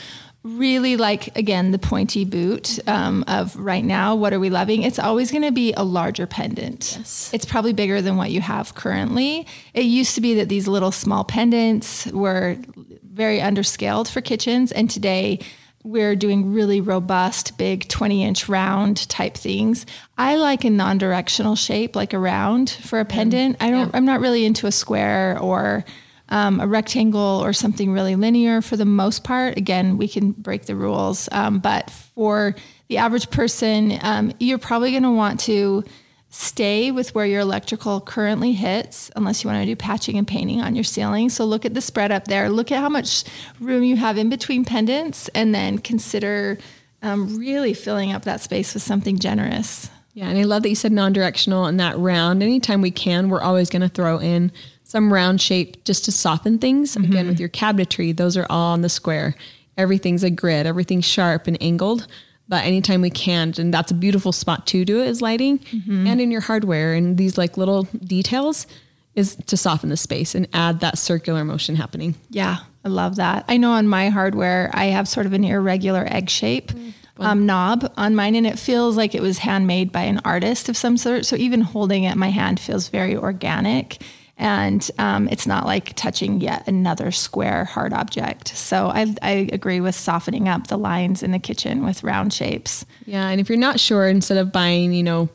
really 0.44 0.98
like 0.98 1.38
again 1.38 1.70
the 1.70 1.78
pointy 1.78 2.26
boot 2.26 2.80
um, 2.88 3.24
of 3.28 3.56
right 3.56 3.86
now 3.86 4.16
what 4.16 4.34
are 4.34 4.40
we 4.40 4.50
loving 4.50 4.82
it's 4.82 4.98
always 4.98 5.30
going 5.30 5.44
to 5.44 5.52
be 5.52 5.72
a 5.74 5.84
larger 5.84 6.26
pendant 6.26 6.96
Yes. 6.98 7.30
it's 7.32 7.46
probably 7.46 7.74
bigger 7.74 8.02
than 8.02 8.18
what 8.18 8.32
you 8.32 8.42
have 8.42 8.74
currently 8.74 9.46
it 9.76 9.84
used 9.86 10.16
to 10.16 10.22
be 10.22 10.34
that 10.34 10.50
these 10.50 10.68
little 10.68 10.92
small 10.92 11.24
pendants 11.24 12.08
were 12.08 12.58
very 13.04 13.38
underscaled 13.38 14.10
for 14.10 14.20
kitchens 14.20 14.72
and 14.72 14.90
today 14.90 15.38
we're 15.84 16.16
doing 16.16 16.54
really 16.54 16.82
robust, 16.82 17.58
big 17.58 17.88
20 17.88 18.24
inch 18.24 18.50
round 18.50 19.10
type 19.10 19.36
things. 19.36 19.86
I 20.18 20.36
like 20.36 20.64
a 20.64 20.70
non 20.70 20.98
directional 20.98 21.56
shape, 21.56 21.96
like 21.96 22.14
a 22.14 22.20
round 22.20 22.70
for 22.70 23.00
a 23.00 23.06
pendant. 23.06 23.58
I 23.60 23.72
don't, 23.72 23.94
I'm 23.96 24.06
not 24.06 24.20
really 24.20 24.46
into 24.46 24.68
a 24.68 24.72
square 24.72 25.40
or 25.40 25.84
um, 26.30 26.60
a 26.62 26.68
rectangle 26.68 27.42
or 27.44 27.52
something 27.54 27.92
really 27.92 28.16
linear 28.16 28.62
for 28.62 28.78
the 28.78 28.86
most 28.86 29.24
part. 29.24 29.58
Again, 29.58 29.98
we 29.98 30.08
can 30.08 30.32
break 30.32 30.66
the 30.66 30.76
rules. 30.76 31.28
Um, 31.32 31.60
but 31.60 31.90
for 31.90 32.56
the 32.88 32.98
average 32.98 33.30
person, 33.30 34.00
um, 34.02 34.34
you're 34.40 34.58
probably 34.58 34.92
going 34.92 35.04
to 35.04 35.12
want 35.12 35.40
to 35.42 35.84
stay 36.32 36.92
with 36.92 37.14
where 37.14 37.26
your 37.26 37.42
electrical 37.42 38.00
currently 38.00 38.54
hits 38.54 39.12
unless 39.18 39.44
you 39.44 39.50
want 39.50 39.62
to 39.62 39.66
do 39.66 39.76
patching 39.76 40.18
and 40.18 40.26
painting 40.26 40.62
on 40.62 40.76
your 40.76 40.84
ceiling. 40.84 41.30
So 41.30 41.44
look 41.44 41.66
at 41.66 41.74
the 41.74 41.82
spread 41.82 42.10
up 42.10 42.26
there. 42.26 42.50
Look 42.50 42.72
at 42.72 42.80
how 42.80 42.90
much 42.90 43.26
room 43.60 43.84
you 43.84 43.98
have 43.98 44.18
in 44.18 44.30
between 44.30 44.64
pendants 44.64 45.28
and 45.30 45.54
then 45.54 45.78
consider 45.78 46.58
um, 47.02 47.38
really 47.38 47.74
filling 47.74 48.14
up 48.14 48.24
that 48.24 48.40
space 48.40 48.74
with 48.74 48.82
something 48.82 49.20
generous. 49.20 49.90
Yeah, 50.14 50.30
and 50.30 50.38
I 50.38 50.44
love 50.44 50.64
that 50.64 50.70
you 50.70 50.76
said 50.76 50.94
non-directional 50.94 51.66
and 51.66 51.80
that 51.82 51.98
round. 51.98 52.42
Anytime 52.42 52.82
we 52.82 52.92
can, 52.92 53.30
we're 53.30 53.42
always 53.42 53.70
going 53.70 53.82
to 53.82 53.90
throw 53.90 54.18
in 54.18 54.54
some 54.86 55.12
round 55.12 55.42
shape 55.42 55.84
just 55.84 56.06
to 56.06 56.12
soften 56.14 56.60
things. 56.60 56.96
Mm-hmm. 56.96 57.12
Again, 57.12 57.28
with 57.28 57.40
your 57.40 57.50
cabinetry, 57.50 58.16
those 58.16 58.38
are 58.38 58.46
all 58.50 58.74
on 58.74 58.82
the 58.82 58.90
square. 58.90 59.36
Everything's 59.78 60.24
a 60.24 60.30
grid, 60.30 60.66
everything's 60.66 61.06
sharp 61.06 61.48
and 61.48 61.58
angled 61.62 62.08
but 62.48 62.64
anytime 62.66 63.02
we 63.02 63.10
can 63.10 63.54
and 63.58 63.74
that's 63.74 63.92
a 63.92 63.96
beautiful 63.96 64.32
spot 64.32 64.68
to 64.68 64.84
do 64.86 65.02
it 65.02 65.08
is 65.08 65.22
lighting 65.22 65.60
mm-hmm. 65.60 66.08
and 66.08 66.20
in 66.20 66.32
your 66.32 66.42
hardware. 66.42 66.94
And 66.94 67.18
these 67.18 67.38
like 67.38 67.58
little 67.58 67.84
details 67.84 68.68
is 69.16 69.36
to 69.48 69.58
soften 69.58 69.90
the 69.90 69.98
space 69.98 70.36
and 70.36 70.48
add 70.54 70.80
that 70.80 70.98
circular 70.98 71.44
motion 71.44 71.76
happening. 71.76 72.16
Yeah 72.30 72.60
i 72.84 72.90
love 72.90 73.18
that. 73.18 73.46
I 73.48 73.58
know 73.58 73.72
on 73.72 73.88
my 73.88 74.10
hardware 74.10 74.70
i 74.74 74.86
have 74.86 75.08
sort 75.08 75.26
of 75.26 75.34
an 75.34 75.44
irregular 75.44 76.06
egg 76.10 76.30
shape 76.30 76.72
mm, 76.72 76.94
um, 77.18 77.46
knob 77.46 77.92
on 77.98 78.16
mine 78.16 78.36
and 78.36 78.48
it 78.48 78.58
feels 78.58 78.98
like 78.98 79.14
it 79.14 79.22
was 79.22 79.38
handmade 79.40 79.92
by 79.92 80.02
an 80.02 80.22
artist 80.26 80.70
of 80.70 80.78
some 80.78 80.98
sort. 80.98 81.26
So 81.26 81.36
even 81.36 81.62
holding 81.62 82.04
it 82.06 82.14
in 82.14 82.20
my 82.20 82.30
hand 82.30 82.60
feels 82.60 82.88
very 82.88 83.16
organic 83.16 84.02
and 84.42 84.90
um, 84.98 85.28
it's 85.30 85.46
not 85.46 85.68
like 85.68 85.96
touching 85.96 86.42
yet 86.42 86.68
another 86.68 87.12
square 87.12 87.64
hard 87.64 87.94
object. 87.94 88.48
So 88.58 88.88
I, 88.88 89.16
I 89.22 89.48
agree 89.54 89.80
with 89.80 89.94
softening 89.94 90.50
up 90.50 90.66
the 90.66 90.80
lines 90.80 91.22
in 91.22 91.32
the 91.32 91.38
kitchen 91.38 91.86
with 91.86 92.04
round 92.04 92.34
shapes. 92.34 92.84
Yeah, 93.06 93.28
and 93.28 93.40
if 93.40 93.50
you're 93.50 93.58
not 93.60 93.80
sure, 93.80 94.08
instead 94.08 94.40
of 94.40 94.52
buying, 94.52 94.94
you 94.94 95.04
know, 95.04 95.30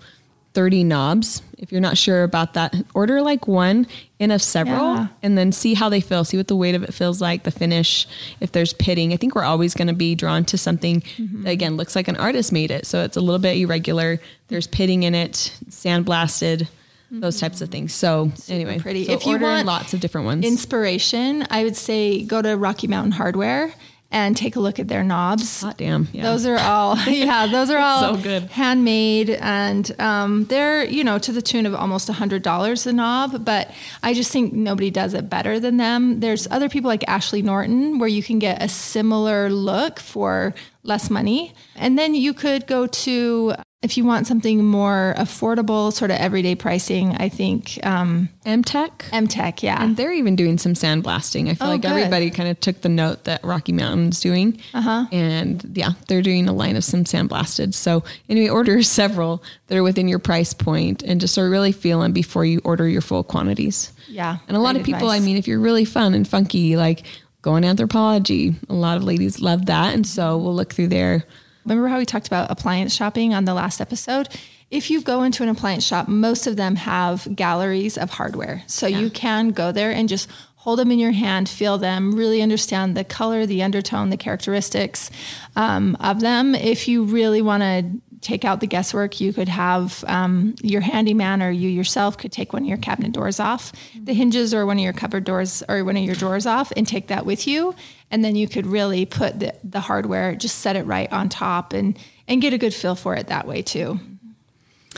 30 0.55 0.83
knobs, 0.85 1.41
if 1.57 1.71
you're 1.71 1.81
not 1.81 1.97
sure 1.97 2.25
about 2.25 2.55
that, 2.55 2.75
order 2.95 3.23
like 3.23 3.47
one 3.47 3.87
in 4.19 4.33
of 4.33 4.43
several 4.43 4.97
yeah. 4.97 5.07
and 5.23 5.39
then 5.39 5.53
see 5.53 5.75
how 5.75 5.89
they 5.89 6.01
feel. 6.01 6.25
See 6.25 6.37
what 6.37 6.49
the 6.49 6.57
weight 6.57 6.75
of 6.75 6.83
it 6.83 6.93
feels 6.93 7.21
like, 7.21 7.45
the 7.45 7.53
finish, 7.53 8.09
if 8.41 8.51
there's 8.51 8.73
pitting. 8.73 9.13
I 9.13 9.19
think 9.19 9.37
we're 9.37 9.45
always 9.45 9.73
going 9.75 9.89
to 9.89 9.95
be 9.95 10.17
drawn 10.17 10.45
to 10.47 10.59
something 10.59 11.03
mm-hmm. 11.03 11.45
that, 11.45 11.51
again, 11.51 11.77
looks 11.77 11.95
like 11.95 12.09
an 12.09 12.17
artist 12.17 12.53
made 12.53 12.73
it. 12.73 12.87
So 12.87 13.05
it's 13.05 13.17
a 13.17 13.21
little 13.21 13.39
bit 13.39 13.57
irregular. 13.57 14.19
There's 14.49 14.67
pitting 14.67 15.05
in 15.05 15.15
it, 15.15 15.57
sandblasted 15.69 16.67
those 17.11 17.41
types 17.41 17.61
of 17.61 17.71
things. 17.71 17.95
So 17.95 18.31
Super 18.35 18.55
anyway, 18.55 18.79
pretty. 18.79 19.05
So 19.05 19.13
if 19.13 19.27
you 19.27 19.39
want 19.39 19.67
lots 19.67 19.95
of 19.95 20.01
different 20.01 20.27
ones, 20.27 20.45
inspiration, 20.45 21.47
I 21.51 21.65
would 21.65 21.77
say 21.77 22.23
go 22.25 22.43
to 22.43 22.57
Rocky 22.57 22.87
Mountain 22.87 23.13
Hardware 23.13 23.73
and 24.11 24.37
take 24.37 24.57
a 24.57 24.61
look 24.61 24.79
at 24.79 24.89
their 24.89 25.03
knobs. 25.03 25.63
Hot 25.63 25.77
damn. 25.77 26.09
Yeah. 26.13 26.23
Those 26.23 26.47
are 26.47 26.59
all, 26.59 26.97
yeah, 27.07 27.47
those 27.47 27.71
are 27.71 27.79
all 27.79 28.15
so 28.15 28.23
good. 28.23 28.45
handmade 28.45 29.31
and 29.31 30.01
um, 30.01 30.45
they're, 30.45 30.85
you 30.85 31.03
know, 31.03 31.19
to 31.19 31.33
the 31.33 31.43
tune 31.43 31.67
of 31.67 31.75
almost 31.75 32.09
a 32.09 32.13
hundred 32.13 32.43
dollars 32.43 32.87
a 32.87 32.93
knob, 32.93 33.45
but 33.45 33.71
I 34.03 34.15
just 34.15 34.31
think 34.31 34.53
nobody 34.53 34.91
does 34.91 35.13
it 35.15 35.29
better 35.29 35.59
than 35.59 35.77
them. 35.77 36.21
There's 36.21 36.47
other 36.51 36.69
people 36.69 36.89
like 36.89 37.07
Ashley 37.09 37.43
Norton 37.43 37.99
where 37.99 38.09
you 38.09 38.23
can 38.23 38.39
get 38.39 38.63
a 38.63 38.69
similar 38.69 39.51
look 39.51 39.99
for 39.99 40.55
less 40.83 41.11
money. 41.11 41.53
And 41.75 41.99
then 41.99 42.15
you 42.15 42.33
could 42.33 42.67
go 42.67 42.87
to 42.87 43.55
if 43.87 43.97
you 43.97 44.05
want 44.05 44.27
something 44.27 44.65
more 44.65 45.15
affordable, 45.17 45.93
sort 45.93 46.11
of 46.11 46.17
everyday 46.17 46.57
pricing, 46.57 47.15
I 47.15 47.29
think 47.29 47.79
um, 47.87 48.29
Emtek. 48.45 48.99
Emtek, 49.11 49.63
yeah, 49.63 49.81
and 49.81 49.97
they're 49.97 50.13
even 50.13 50.35
doing 50.35 50.59
some 50.59 50.75
sandblasting. 50.75 51.49
I 51.49 51.55
feel 51.55 51.69
oh, 51.69 51.71
like 51.71 51.83
good. 51.83 51.93
everybody 51.93 52.33
kind 52.33 52.49
of 52.49 52.59
took 52.59 52.81
the 52.81 52.89
note 52.89 53.23
that 53.25 53.45
Rocky 53.45 53.73
Mountain's 53.73 54.19
doing, 54.19 54.61
uh-huh. 54.75 55.07
and 55.13 55.65
yeah, 55.73 55.91
they're 56.09 56.21
doing 56.21 56.49
a 56.49 56.53
line 56.53 56.75
of 56.75 56.83
some 56.83 57.05
sandblasted. 57.05 57.75
So 57.75 58.03
anyway, 58.29 58.49
order 58.57 58.83
several 58.83 59.45
that 59.69 59.79
are 59.79 59.85
within 59.85 60.09
your 60.09 60.19
price 60.19 60.53
point, 60.53 61.05
and 61.05 61.21
just 61.21 61.33
sort 61.33 61.47
of 61.47 61.53
really 61.53 61.71
feel 61.71 62.01
them 62.01 62.13
before 62.13 62.45
you 62.45 62.61
order 62.65 62.89
your 62.89 63.03
full 63.03 63.23
quantities. 63.23 63.93
Yeah, 64.09 64.39
and 64.49 64.57
a 64.57 64.61
lot 64.61 64.75
of 64.75 64.83
people, 64.83 65.11
advice. 65.11 65.23
I 65.23 65.25
mean, 65.25 65.37
if 65.37 65.47
you're 65.47 65.61
really 65.61 65.85
fun 65.85 66.13
and 66.15 66.27
funky, 66.27 66.77
like 66.77 67.05
going 67.43 67.63
Anthropologie. 67.63 68.57
a 68.69 68.75
lot 68.75 68.97
of 68.97 69.05
ladies 69.05 69.41
love 69.41 69.67
that, 69.67 69.95
and 69.95 70.05
so 70.05 70.37
we'll 70.39 70.57
look 70.57 70.75
through 70.75 70.89
there 70.89 71.25
remember 71.67 71.89
how 71.89 71.99
we 71.99 72.07
talked 72.07 72.27
about 72.27 72.51
appliance 72.51 72.95
shopping 72.95 73.35
on 73.35 73.45
the 73.45 73.55
last 73.55 73.81
episode? 73.81 74.29
If 74.71 74.91
you 74.91 75.01
go 75.01 75.23
into 75.23 75.43
an 75.43 75.49
appliance 75.49 75.85
shop, 75.85 76.09
most 76.09 76.47
of 76.47 76.57
them 76.57 76.77
have 76.77 77.29
galleries 77.35 77.97
of 77.97 78.11
hardware. 78.11 78.63
So 78.67 78.87
yeah. 78.87 78.99
you 78.99 79.11
can 79.11 79.51
go 79.51 79.71
there 79.73 79.93
and 79.93 80.09
just 80.09 80.29
hold 80.57 80.81
them 80.81 80.91
in 80.91 80.99
your 80.99 81.13
hand, 81.13 81.49
feel 81.49 81.79
them, 81.79 82.17
really 82.17 82.43
understand 82.43 82.97
the 82.97 83.05
color, 83.05 83.47
the 83.47 83.63
undertone, 83.63 84.11
the 84.11 84.17
characteristics 84.17 85.13
um, 85.55 85.97
of 86.01 86.19
them. 86.19 86.57
If 86.57 86.89
you 86.89 87.05
really 87.05 87.41
want 87.41 87.63
to 87.63 87.85
take 88.21 88.45
out 88.45 88.61
the 88.61 88.67
guesswork. 88.67 89.21
You 89.21 89.33
could 89.33 89.49
have 89.49 90.05
um, 90.07 90.55
your 90.63 90.81
handyman 90.81 91.43
or 91.43 91.51
you 91.51 91.69
yourself 91.69 92.19
could 92.19 92.33
take 92.33 92.53
one 92.53 92.63
of 92.63 92.69
your 92.69 92.79
cabinet 92.79 93.13
doors 93.13 93.41
off, 93.41 93.73
the 94.01 94.15
hinges 94.15 94.55
or 94.55 94.67
one 94.67 94.79
of 94.79 94.85
your 94.85 94.93
cupboard 94.93 95.25
doors 95.25 95.63
or 95.69 95.85
one 95.85 95.97
of 95.97 96.05
your 96.05 96.15
drawers 96.15 96.47
off, 96.47 96.73
and 96.77 96.87
take 96.87 97.09
that 97.09 97.27
with 97.27 97.47
you. 97.47 97.75
And 98.11 98.25
then 98.25 98.37
you 98.37 98.49
could 98.49 98.67
really 98.67 99.07
put 99.07 99.41
the, 99.41 99.55
the 99.65 99.81
hardware, 99.81 100.35
just 100.35 100.59
set 100.59 100.77
it 100.77 100.85
right 100.85 101.13
on 101.13 101.29
top, 101.29 101.73
and 101.73 101.99
and 102.29 102.43
get 102.43 102.53
a 102.53 102.59
good 102.59 102.75
feel 102.75 102.95
for 102.95 103.15
it 103.15 103.29
that 103.29 103.47
way 103.47 103.63
too. 103.63 104.01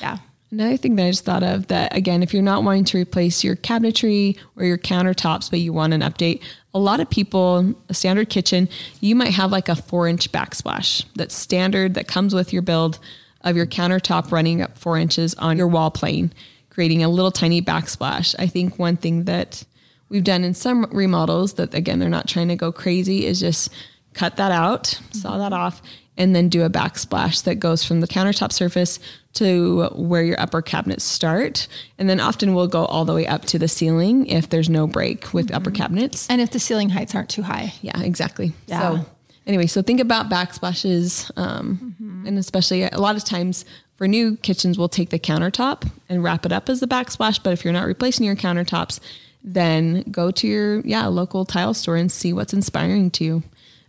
Yeah. 0.01 0.19
Another 0.51 0.79
thing 0.79 0.97
that 0.97 1.05
I 1.05 1.11
just 1.11 1.25
thought 1.25 1.43
of 1.43 1.67
that 1.67 1.95
again, 1.95 2.23
if 2.23 2.33
you're 2.33 2.43
not 2.43 2.65
wanting 2.65 2.85
to 2.85 2.99
replace 2.99 3.45
your 3.45 3.55
cabinetry 3.55 4.39
or 4.57 4.65
your 4.65 4.79
countertops, 4.79 5.51
but 5.51 5.61
you 5.61 5.75
want 5.75 5.93
an 5.93 6.01
update, 6.01 6.41
a 6.73 6.79
lot 6.79 7.01
of 7.01 7.11
people, 7.11 7.75
a 7.89 7.95
standard 7.95 8.31
kitchen, 8.31 8.69
you 9.01 9.15
might 9.15 9.33
have 9.35 9.53
like 9.53 9.69
a 9.69 9.77
four 9.77 10.09
inch 10.09 10.33
backsplash 10.33 11.05
that's 11.17 11.35
standard 11.35 11.95
that 11.95 12.09
comes 12.09 12.35
with 12.35 12.53
your 12.53 12.63
build 12.63 12.99
of 13.43 13.57
your 13.57 13.67
countertop 13.67 14.33
running 14.33 14.63
up 14.63 14.79
four 14.79 14.97
inches 14.97 15.35
on 15.35 15.59
your 15.59 15.69
wall 15.69 15.91
plane, 15.91 16.33
creating 16.71 17.05
a 17.05 17.09
little 17.09 17.31
tiny 17.31 17.61
backsplash. 17.61 18.35
I 18.39 18.47
think 18.47 18.79
one 18.79 18.97
thing 18.97 19.25
that 19.25 19.65
we've 20.09 20.25
done 20.25 20.45
in 20.45 20.55
some 20.55 20.87
remodels 20.91 21.55
that 21.55 21.75
again 21.75 21.99
they're 21.99 22.09
not 22.09 22.27
trying 22.27 22.49
to 22.49 22.57
go 22.57 22.73
crazy 22.73 23.27
is 23.27 23.39
just 23.39 23.71
cut 24.15 24.37
that 24.37 24.51
out, 24.51 24.99
saw 25.13 25.37
that 25.39 25.53
off, 25.53 25.83
and 26.19 26.35
then 26.35 26.49
do 26.49 26.65
a 26.65 26.69
backsplash 26.69 27.45
that 27.45 27.55
goes 27.55 27.85
from 27.85 28.01
the 28.01 28.09
countertop 28.09 28.53
surface 28.53 28.99
to 29.35 29.85
where 29.95 30.25
your 30.25 30.39
upper 30.39 30.61
cabinets 30.61 31.05
start. 31.05 31.69
And 31.97 32.11
then 32.11 32.19
often 32.19 32.55
we'll 32.55 32.67
go 32.67 32.85
all 32.87 33.05
the 33.05 33.15
way 33.15 33.27
up 33.27 33.45
to 33.47 33.59
the 33.59 33.69
ceiling 33.69 34.27
if 34.27 34.51
there's 34.51 34.69
no 34.69 34.87
break 34.89 35.33
with 35.33 35.47
mm-hmm. 35.47 35.57
upper 35.57 35.71
cabinets. 35.71 36.27
And 36.29 36.41
if 36.41 36.51
the 36.51 36.59
ceiling 36.59 36.91
heights 36.91 37.15
aren't 37.15 37.31
too 37.31 37.43
high. 37.43 37.73
Yeah, 37.81 38.03
exactly. 38.03 38.53
Yeah. 38.67 38.81
So 38.81 39.07
anyway, 39.47 39.67
so 39.67 39.81
think 39.81 40.01
about 40.01 40.29
backsplashes. 40.29 41.31
Um, 41.37 41.97
mm-hmm. 42.01 42.27
And 42.27 42.39
especially 42.39 42.83
a 42.83 42.99
lot 42.99 43.17
of 43.17 43.25
times 43.25 43.65
for 43.97 44.09
new 44.09 44.37
kitchens, 44.37 44.77
we'll 44.77 44.89
take 44.89 45.11
the 45.11 45.21
countertop 45.21 45.89
and 46.09 46.25
wrap 46.25 46.45
it 46.45 46.53
up 46.53 46.69
as 46.69 46.81
the 46.81 46.89
backsplash. 46.89 47.41
But 47.41 47.53
if 47.53 47.65
you're 47.65 47.73
not 47.73 47.87
replacing 47.87 48.27
your 48.27 48.37
countertops, 48.37 48.99
then 49.45 50.03
go 50.11 50.33
to 50.33 50.49
your 50.49 50.81
yeah 50.81 51.07
local 51.07 51.45
tile 51.45 51.73
store 51.73 51.95
and 51.95 52.11
see 52.11 52.33
what's 52.33 52.53
inspiring 52.53 53.09
to 53.13 53.25
you 53.25 53.43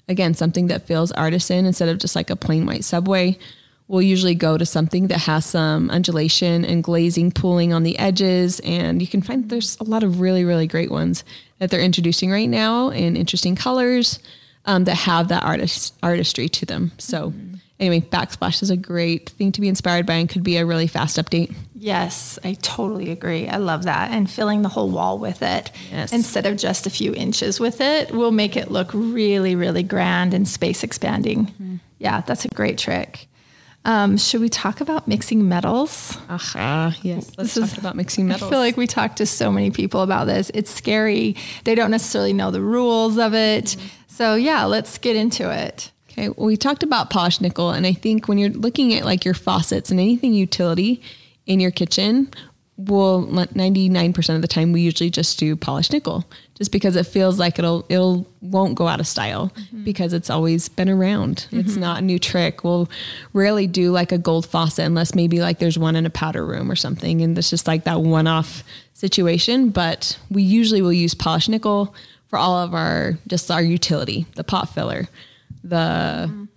again, 0.09 0.33
something 0.33 0.67
that 0.67 0.85
feels 0.85 1.11
artisan 1.13 1.65
instead 1.65 1.87
of 1.87 1.99
just 1.99 2.15
like 2.15 2.29
a 2.29 2.35
plain 2.35 2.65
white 2.65 2.83
subway. 2.83 3.37
We'll 3.87 4.01
usually 4.01 4.35
go 4.35 4.57
to 4.57 4.65
something 4.65 5.07
that 5.07 5.19
has 5.19 5.45
some 5.45 5.89
undulation 5.89 6.65
and 6.65 6.83
glazing 6.83 7.31
pooling 7.31 7.73
on 7.73 7.83
the 7.83 7.97
edges. 7.97 8.59
And 8.59 9.01
you 9.01 9.07
can 9.07 9.21
find 9.21 9.49
there's 9.49 9.77
a 9.79 9.83
lot 9.83 10.03
of 10.03 10.19
really, 10.19 10.43
really 10.43 10.67
great 10.67 10.91
ones 10.91 11.23
that 11.59 11.71
they're 11.71 11.79
introducing 11.79 12.29
right 12.29 12.49
now 12.49 12.89
in 12.89 13.15
interesting 13.15 13.55
colors 13.55 14.19
um, 14.65 14.83
that 14.83 14.95
have 14.95 15.29
that 15.29 15.43
artist 15.43 15.95
artistry 16.03 16.49
to 16.49 16.65
them. 16.65 16.91
So 16.97 17.31
mm-hmm 17.31 17.58
anyway, 17.79 18.01
Backsplash 18.01 18.61
is 18.61 18.69
a 18.69 18.77
great 18.77 19.29
thing 19.29 19.51
to 19.53 19.61
be 19.61 19.67
inspired 19.67 20.05
by 20.05 20.15
and 20.15 20.29
could 20.29 20.43
be 20.43 20.57
a 20.57 20.65
really 20.65 20.87
fast 20.87 21.17
update. 21.17 21.53
Yes, 21.75 22.37
I 22.43 22.53
totally 22.61 23.09
agree. 23.09 23.47
I 23.47 23.57
love 23.57 23.83
that. 23.83 24.11
And 24.11 24.29
filling 24.29 24.61
the 24.61 24.69
whole 24.69 24.89
wall 24.89 25.17
with 25.17 25.41
it 25.41 25.71
yes. 25.91 26.11
instead 26.11 26.45
of 26.45 26.57
just 26.57 26.85
a 26.85 26.89
few 26.89 27.13
inches 27.13 27.59
with 27.59 27.79
it 27.79 28.11
will 28.11 28.31
make 28.31 28.57
it 28.57 28.69
look 28.69 28.89
really, 28.93 29.55
really 29.55 29.83
grand 29.83 30.33
and 30.33 30.47
space 30.47 30.83
expanding. 30.83 31.45
Mm-hmm. 31.45 31.75
Yeah, 31.99 32.21
that's 32.21 32.45
a 32.45 32.49
great 32.49 32.77
trick. 32.77 33.27
Um, 33.85 34.17
should 34.17 34.41
we 34.41 34.49
talk 34.49 34.81
about 34.81 35.07
mixing 35.07 35.47
metals? 35.47 36.17
Uh-huh. 36.27 36.91
Yes, 37.01 37.31
let's 37.37 37.55
this 37.55 37.69
talk 37.69 37.71
is, 37.71 37.77
about 37.77 37.95
mixing 37.95 38.27
metals. 38.27 38.49
I 38.49 38.49
feel 38.49 38.59
like 38.59 38.75
we 38.75 38.87
talk 38.87 39.15
to 39.15 39.25
so 39.25 39.51
many 39.51 39.71
people 39.71 40.01
about 40.01 40.27
this. 40.27 40.51
It's 40.53 40.69
scary. 40.69 41.37
They 41.63 41.75
don't 41.75 41.91
necessarily 41.91 42.33
know 42.33 42.51
the 42.51 42.61
rules 42.61 43.17
of 43.17 43.33
it. 43.33 43.65
Mm-hmm. 43.65 43.87
So, 44.07 44.35
yeah, 44.35 44.65
let's 44.65 44.97
get 44.97 45.15
into 45.15 45.49
it. 45.49 45.91
Okay, 46.19 46.29
well, 46.29 46.47
we 46.47 46.57
talked 46.57 46.83
about 46.83 47.09
polished 47.09 47.39
nickel, 47.39 47.69
and 47.71 47.87
I 47.87 47.93
think 47.93 48.27
when 48.27 48.37
you're 48.37 48.49
looking 48.49 48.93
at 48.93 49.05
like 49.05 49.23
your 49.23 49.33
faucets 49.33 49.89
and 49.89 49.99
anything 50.01 50.33
utility 50.33 51.01
in 51.45 51.61
your 51.61 51.71
kitchen, 51.71 52.29
we'll 52.75 53.25
99% 53.27 54.35
of 54.35 54.41
the 54.41 54.47
time 54.47 54.73
we 54.73 54.81
usually 54.81 55.09
just 55.09 55.39
do 55.39 55.55
polished 55.55 55.93
nickel 55.93 56.25
just 56.55 56.73
because 56.73 56.97
it 56.97 57.05
feels 57.05 57.39
like 57.39 57.57
it'll 57.57 57.85
it'll 57.89 58.27
won't 58.41 58.75
go 58.75 58.87
out 58.87 58.99
of 58.99 59.07
style 59.07 59.51
mm-hmm. 59.55 59.83
because 59.85 60.11
it's 60.11 60.29
always 60.29 60.67
been 60.67 60.89
around. 60.89 61.47
It's 61.51 61.71
mm-hmm. 61.71 61.79
not 61.79 61.99
a 61.99 62.01
new 62.01 62.19
trick. 62.19 62.65
We'll 62.65 62.89
rarely 63.31 63.67
do 63.67 63.91
like 63.91 64.11
a 64.11 64.17
gold 64.17 64.45
faucet 64.45 64.85
unless 64.85 65.15
maybe 65.15 65.39
like 65.39 65.59
there's 65.59 65.79
one 65.79 65.95
in 65.95 66.05
a 66.05 66.09
powder 66.09 66.45
room 66.45 66.69
or 66.69 66.75
something 66.75 67.21
and 67.21 67.37
it's 67.37 67.49
just 67.49 67.65
like 67.65 67.85
that 67.85 68.01
one-off 68.01 68.63
situation 68.93 69.69
but 69.69 70.19
we 70.29 70.43
usually 70.43 70.81
will 70.81 70.91
use 70.91 71.13
polished 71.13 71.47
nickel 71.47 71.95
for 72.27 72.37
all 72.37 72.57
of 72.57 72.73
our 72.73 73.17
just 73.27 73.49
our 73.49 73.63
utility 73.63 74.25
the 74.35 74.43
pot 74.43 74.67
filler 74.73 75.07
the 75.63 76.47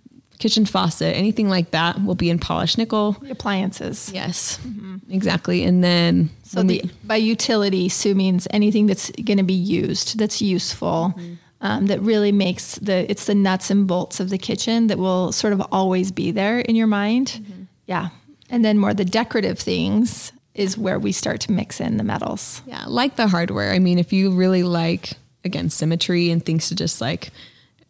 kitchen 0.43 0.65
faucet 0.65 1.15
anything 1.15 1.47
like 1.47 1.71
that 1.71 2.03
will 2.03 2.15
be 2.15 2.29
in 2.29 2.37
polished 2.37 2.77
nickel 2.77 3.13
The 3.21 3.31
appliances. 3.31 4.11
Yes, 4.13 4.57
mm-hmm. 4.57 4.97
exactly. 5.09 5.63
And 5.63 5.81
then 5.81 6.31
So 6.43 6.63
the 6.63 6.83
by 7.05 7.15
utility, 7.15 7.87
Sue 7.87 8.13
means 8.13 8.45
anything 8.51 8.87
that's 8.87 9.09
going 9.11 9.37
to 9.37 9.43
be 9.43 9.53
used, 9.53 10.19
that's 10.19 10.41
useful, 10.41 11.13
mm-hmm. 11.15 11.33
um, 11.61 11.85
that 11.87 12.01
really 12.01 12.33
makes 12.33 12.75
the 12.75 13.09
it's 13.09 13.25
the 13.25 13.35
nuts 13.35 13.69
and 13.71 13.87
bolts 13.87 14.19
of 14.19 14.29
the 14.29 14.37
kitchen 14.37 14.87
that 14.87 14.97
will 14.97 15.31
sort 15.31 15.53
of 15.53 15.61
always 15.71 16.11
be 16.11 16.31
there 16.31 16.59
in 16.59 16.75
your 16.75 16.87
mind. 16.87 17.27
Mm-hmm. 17.27 17.63
Yeah, 17.85 18.09
and 18.49 18.65
then 18.65 18.77
more 18.77 18.93
the 18.93 19.05
decorative 19.05 19.59
things 19.59 20.33
is 20.55 20.77
where 20.77 20.99
we 20.99 21.11
start 21.11 21.39
to 21.41 21.51
mix 21.51 21.79
in 21.79 21.97
the 21.97 22.03
metals. 22.03 22.61
yeah, 22.65 22.83
like 22.87 23.15
the 23.15 23.27
hardware. 23.27 23.71
I 23.71 23.79
mean, 23.79 23.97
if 23.97 24.11
you 24.11 24.31
really 24.31 24.63
like 24.63 25.13
again 25.45 25.69
symmetry 25.69 26.31
and 26.31 26.45
things 26.45 26.67
to 26.67 26.75
just 26.75 26.99
like 26.99 27.31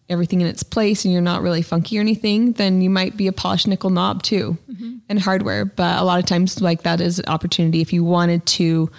everything 0.10 0.41
in 0.41 0.48
its 0.48 0.63
place 0.63 1.05
and 1.05 1.13
you're 1.13 1.22
not 1.22 1.41
really 1.41 1.62
funky 1.62 1.98
or 1.98 2.01
anything, 2.01 2.53
then 2.53 2.81
you 2.81 2.89
might 2.89 3.15
be 3.15 3.27
a 3.27 3.33
polished 3.33 3.67
nickel 3.67 3.89
knob 3.89 4.24
too 4.24 4.57
mm-hmm. 4.69 4.98
and 5.10 5.19
hardware. 5.19 5.65
But 5.65 6.00
a 6.00 6.03
lot 6.03 6.19
of 6.19 6.25
times 6.25 6.62
like 6.62 6.83
that 6.83 7.01
is 7.01 7.19
an 7.19 7.25
opportunity 7.27 7.81
if 7.81 7.93
you 7.93 8.03
wanted 8.03 8.45
to 8.48 8.89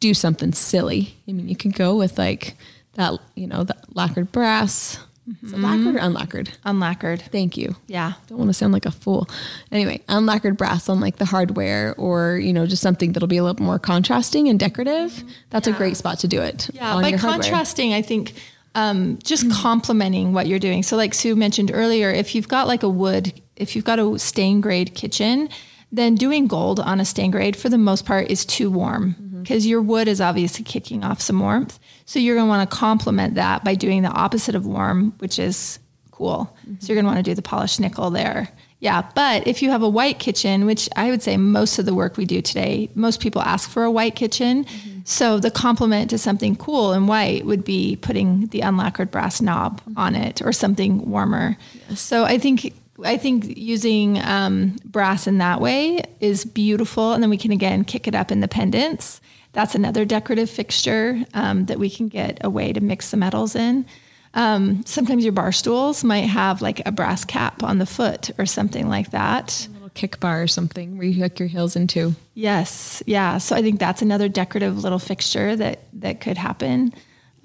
do 0.00 0.14
something 0.14 0.52
silly. 0.52 1.14
I 1.28 1.32
mean, 1.32 1.48
you 1.48 1.56
could 1.56 1.74
go 1.74 1.96
with 1.96 2.18
like 2.18 2.54
that, 2.94 3.18
you 3.34 3.46
know, 3.46 3.64
the 3.64 3.76
lacquered 3.94 4.32
brass. 4.32 4.98
Is 5.42 5.52
it 5.52 5.56
mm-hmm. 5.56 5.64
lacquered 5.64 5.96
or 5.96 5.98
unlacquered? 5.98 6.48
Unlacquered. 6.64 7.20
Thank 7.30 7.58
you. 7.58 7.76
Yeah. 7.86 8.14
don't 8.28 8.38
want 8.38 8.48
to 8.48 8.54
sound 8.54 8.72
like 8.72 8.86
a 8.86 8.90
fool. 8.90 9.28
Anyway, 9.70 10.00
unlacquered 10.08 10.56
brass 10.56 10.88
on 10.88 11.00
like 11.00 11.16
the 11.16 11.26
hardware 11.26 11.94
or, 11.98 12.38
you 12.38 12.52
know, 12.52 12.66
just 12.66 12.82
something 12.82 13.12
that'll 13.12 13.28
be 13.28 13.36
a 13.36 13.44
little 13.44 13.62
more 13.62 13.78
contrasting 13.78 14.48
and 14.48 14.58
decorative. 14.58 15.12
Mm-hmm. 15.12 15.28
That's 15.50 15.68
a 15.68 15.72
great 15.72 15.98
spot 15.98 16.20
to 16.20 16.28
do 16.28 16.40
it. 16.40 16.70
Yeah, 16.72 16.94
by 16.94 17.08
your 17.08 17.18
hardware. 17.18 17.42
contrasting, 17.42 17.92
I 17.92 18.00
think 18.00 18.32
um, 18.78 19.18
just 19.24 19.44
mm-hmm. 19.44 19.60
complementing 19.60 20.32
what 20.32 20.46
you're 20.46 20.60
doing. 20.60 20.84
So, 20.84 20.96
like 20.96 21.12
Sue 21.12 21.34
mentioned 21.34 21.72
earlier, 21.74 22.10
if 22.10 22.34
you've 22.34 22.46
got 22.46 22.68
like 22.68 22.84
a 22.84 22.88
wood, 22.88 23.40
if 23.56 23.74
you've 23.74 23.84
got 23.84 23.98
a 23.98 24.18
stain 24.20 24.60
grade 24.60 24.94
kitchen, 24.94 25.48
then 25.90 26.14
doing 26.14 26.46
gold 26.46 26.78
on 26.78 27.00
a 27.00 27.04
stain 27.04 27.32
grade 27.32 27.56
for 27.56 27.68
the 27.68 27.78
most 27.78 28.06
part 28.06 28.30
is 28.30 28.44
too 28.44 28.70
warm 28.70 29.16
mm-hmm. 29.20 29.42
because 29.42 29.66
your 29.66 29.82
wood 29.82 30.06
is 30.06 30.20
obviously 30.20 30.64
kicking 30.64 31.02
off 31.02 31.20
some 31.20 31.40
warmth. 31.40 31.80
So, 32.04 32.20
you're 32.20 32.36
going 32.36 32.46
to 32.46 32.50
want 32.50 32.70
to 32.70 32.76
complement 32.76 33.34
that 33.34 33.64
by 33.64 33.74
doing 33.74 34.02
the 34.02 34.12
opposite 34.12 34.54
of 34.54 34.64
warm, 34.64 35.12
which 35.18 35.40
is 35.40 35.80
cool. 36.12 36.56
Mm-hmm. 36.60 36.74
So, 36.78 36.86
you're 36.86 36.96
going 36.96 37.04
to 37.04 37.12
want 37.12 37.24
to 37.24 37.28
do 37.28 37.34
the 37.34 37.42
polished 37.42 37.80
nickel 37.80 38.10
there. 38.10 38.48
Yeah, 38.80 39.02
but 39.14 39.46
if 39.46 39.60
you 39.60 39.70
have 39.70 39.82
a 39.82 39.88
white 39.88 40.20
kitchen, 40.20 40.64
which 40.64 40.88
I 40.94 41.10
would 41.10 41.22
say 41.22 41.36
most 41.36 41.80
of 41.80 41.86
the 41.86 41.94
work 41.94 42.16
we 42.16 42.24
do 42.24 42.40
today, 42.40 42.90
most 42.94 43.20
people 43.20 43.42
ask 43.42 43.68
for 43.68 43.82
a 43.82 43.90
white 43.90 44.14
kitchen. 44.14 44.66
So 45.04 45.40
the 45.40 45.50
complement 45.50 46.10
to 46.10 46.18
something 46.18 46.54
cool 46.54 46.92
and 46.92 47.08
white 47.08 47.44
would 47.44 47.64
be 47.64 47.96
putting 47.96 48.46
the 48.48 48.60
unlacquered 48.60 49.10
brass 49.10 49.40
knob 49.40 49.80
on 49.96 50.14
it 50.14 50.42
or 50.42 50.52
something 50.52 51.10
warmer. 51.10 51.56
So 51.94 52.24
I 52.24 52.38
think 52.38 52.74
I 53.04 53.16
think 53.16 53.56
using 53.56 54.20
um, 54.20 54.76
brass 54.84 55.26
in 55.26 55.38
that 55.38 55.60
way 55.60 56.02
is 56.20 56.44
beautiful, 56.44 57.12
and 57.12 57.22
then 57.22 57.30
we 57.30 57.38
can 57.38 57.52
again 57.52 57.84
kick 57.84 58.06
it 58.06 58.14
up 58.14 58.30
in 58.30 58.40
the 58.40 58.48
pendants. 58.48 59.20
That's 59.52 59.74
another 59.74 60.04
decorative 60.04 60.50
fixture 60.50 61.24
um, 61.34 61.66
that 61.66 61.78
we 61.78 61.90
can 61.90 62.08
get 62.08 62.38
a 62.42 62.50
way 62.50 62.72
to 62.72 62.80
mix 62.80 63.10
the 63.10 63.16
metals 63.16 63.56
in. 63.56 63.86
Um, 64.34 64.84
sometimes 64.84 65.24
your 65.24 65.32
bar 65.32 65.52
stools 65.52 66.04
might 66.04 66.26
have 66.26 66.62
like 66.62 66.86
a 66.86 66.92
brass 66.92 67.24
cap 67.24 67.62
on 67.62 67.78
the 67.78 67.86
foot 67.86 68.30
or 68.38 68.46
something 68.46 68.88
like 68.88 69.10
that. 69.10 69.66
A 69.70 69.72
little 69.72 69.88
kick 69.90 70.20
bar 70.20 70.42
or 70.42 70.46
something 70.46 70.98
where 70.98 71.06
you 71.06 71.22
hook 71.22 71.38
your 71.38 71.48
heels 71.48 71.76
into. 71.76 72.14
Yes, 72.34 73.02
yeah. 73.06 73.38
So 73.38 73.56
I 73.56 73.62
think 73.62 73.80
that's 73.80 74.02
another 74.02 74.28
decorative 74.28 74.82
little 74.82 74.98
fixture 74.98 75.56
that 75.56 75.80
that 75.94 76.20
could 76.20 76.36
happen. 76.36 76.92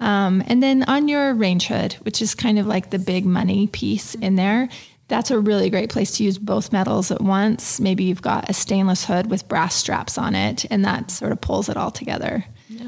Um, 0.00 0.42
and 0.46 0.62
then 0.62 0.82
on 0.84 1.08
your 1.08 1.34
range 1.34 1.66
hood, 1.68 1.94
which 2.02 2.20
is 2.20 2.34
kind 2.34 2.58
of 2.58 2.66
like 2.66 2.90
the 2.90 2.98
big 2.98 3.24
money 3.24 3.68
piece 3.68 4.14
in 4.16 4.36
there, 4.36 4.68
that's 5.08 5.30
a 5.30 5.38
really 5.38 5.70
great 5.70 5.90
place 5.90 6.16
to 6.16 6.24
use 6.24 6.38
both 6.38 6.72
metals 6.72 7.10
at 7.10 7.20
once. 7.20 7.80
Maybe 7.80 8.04
you've 8.04 8.22
got 8.22 8.48
a 8.48 8.54
stainless 8.54 9.04
hood 9.04 9.30
with 9.30 9.48
brass 9.48 9.74
straps 9.74 10.16
on 10.18 10.34
it, 10.34 10.64
and 10.70 10.84
that 10.84 11.10
sort 11.10 11.32
of 11.32 11.40
pulls 11.40 11.68
it 11.68 11.76
all 11.76 11.90
together. 11.90 12.44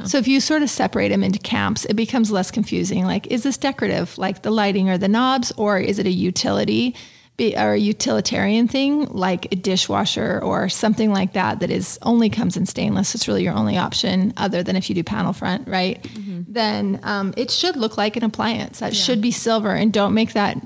So 0.07 0.19
if 0.19 0.29
you 0.29 0.41
sort 0.41 0.63
of 0.63 0.71
separate 0.71 1.09
them 1.09 1.23
into 1.23 1.39
camps, 1.39 1.85
it 1.85 1.95
becomes 1.95 2.31
less 2.31 2.51
confusing. 2.51 3.05
Like, 3.05 3.27
is 3.29 3.43
this 3.43 3.57
decorative, 3.57 4.17
like 4.19 4.43
the 4.43 4.51
lighting 4.51 4.91
or 4.91 4.99
the 4.99 5.09
knobs, 5.09 5.53
or 5.57 5.79
is 5.79 5.99
it 5.99 6.07
a 6.07 6.11
utility? 6.11 6.95
be, 7.37 7.57
or 7.57 7.75
a 7.75 7.79
utilitarian 7.79 8.67
thing 8.69 9.07
like 9.07 9.53
a 9.53 9.57
dishwasher 9.57 10.41
or 10.43 10.69
something 10.69 11.13
like 11.13 11.35
that 11.35 11.61
that 11.61 11.71
is 11.71 11.99
only 12.03 12.31
comes 12.31 12.57
in 12.57 12.67
stainless 12.67 13.15
it's 13.15 13.29
really 13.29 13.45
your 13.45 13.53
only 13.55 13.77
option 13.77 14.33
other 14.37 14.63
than 14.63 14.77
if 14.77 14.89
you 14.89 14.95
do 14.95 15.05
panel 15.05 15.33
front 15.33 15.69
right 15.69 16.07
then 16.49 16.99
um, 17.03 17.35
it 17.37 17.51
should 17.51 17.77
look 17.77 17.97
like 17.97 18.17
an 18.17 18.25
appliance 18.25 18.79
that 18.79 18.95
should 18.97 19.21
be 19.21 19.31
silver 19.31 19.71
and 19.71 19.93
don't 19.93 20.15
make 20.15 20.33
that 20.33 20.57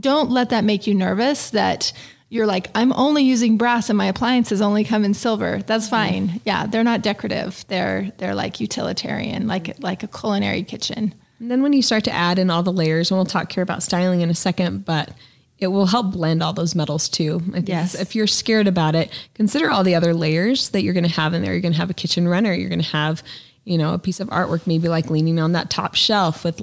don't 0.00 0.30
let 0.30 0.50
that 0.50 0.64
make 0.64 0.86
you 0.86 0.94
nervous 0.94 1.50
that 1.50 1.92
you're 2.30 2.46
like 2.46 2.68
i'm 2.74 2.92
only 2.94 3.22
using 3.22 3.56
brass 3.58 3.90
and 3.90 3.98
my 3.98 4.06
appliances 4.06 4.62
only 4.62 4.84
come 4.84 5.04
in 5.04 5.12
silver 5.12 5.60
that's 5.66 5.88
fine 5.88 6.40
yeah 6.44 6.64
they're 6.66 6.84
not 6.84 7.02
decorative 7.02 7.64
they're 7.68 8.10
they're 8.18 8.34
like 8.34 8.60
utilitarian 8.60 9.46
like 9.46 9.78
like 9.82 10.02
a 10.02 10.06
culinary 10.08 10.62
kitchen 10.62 11.12
And 11.40 11.50
then 11.50 11.62
when 11.62 11.72
you 11.72 11.82
start 11.82 12.04
to 12.04 12.12
add 12.12 12.38
in 12.38 12.50
all 12.50 12.62
the 12.62 12.72
layers, 12.72 13.10
and 13.10 13.16
we'll 13.18 13.24
talk 13.24 13.50
here 13.52 13.62
about 13.62 13.82
styling 13.82 14.20
in 14.20 14.28
a 14.28 14.34
second, 14.34 14.84
but 14.84 15.10
it 15.58 15.68
will 15.68 15.86
help 15.86 16.12
blend 16.12 16.42
all 16.42 16.52
those 16.52 16.74
metals 16.74 17.08
too. 17.08 17.40
I 17.48 17.52
think 17.64 17.68
Yes. 17.68 17.94
if 17.94 18.14
you're 18.14 18.26
scared 18.26 18.68
about 18.68 18.94
it, 18.94 19.08
consider 19.34 19.70
all 19.70 19.82
the 19.82 19.94
other 19.94 20.12
layers 20.12 20.68
that 20.70 20.82
you're 20.82 20.92
going 20.94 21.08
to 21.08 21.16
have 21.20 21.32
in 21.34 21.40
there. 21.42 21.52
You're 21.52 21.62
going 21.62 21.72
to 21.72 21.78
have 21.78 21.88
a 21.90 21.94
kitchen 21.94 22.28
runner. 22.28 22.52
You're 22.52 22.68
going 22.68 22.82
to 22.82 22.92
have, 22.92 23.22
you 23.64 23.78
know, 23.78 23.94
a 23.94 23.98
piece 23.98 24.20
of 24.20 24.28
artwork, 24.28 24.66
maybe 24.66 24.88
like 24.90 25.08
leaning 25.10 25.40
on 25.40 25.52
that 25.52 25.70
top 25.70 25.94
shelf 25.94 26.44
with 26.44 26.60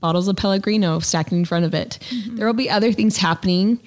bottles 0.00 0.28
of 0.28 0.36
Pellegrino 0.36 1.00
stacked 1.00 1.32
in 1.32 1.44
front 1.44 1.64
of 1.64 1.74
it. 1.74 1.98
Mm-hmm. 2.10 2.36
There 2.36 2.46
will 2.46 2.54
be 2.54 2.70
other 2.70 2.92
things 2.92 3.16
happening 3.18 3.80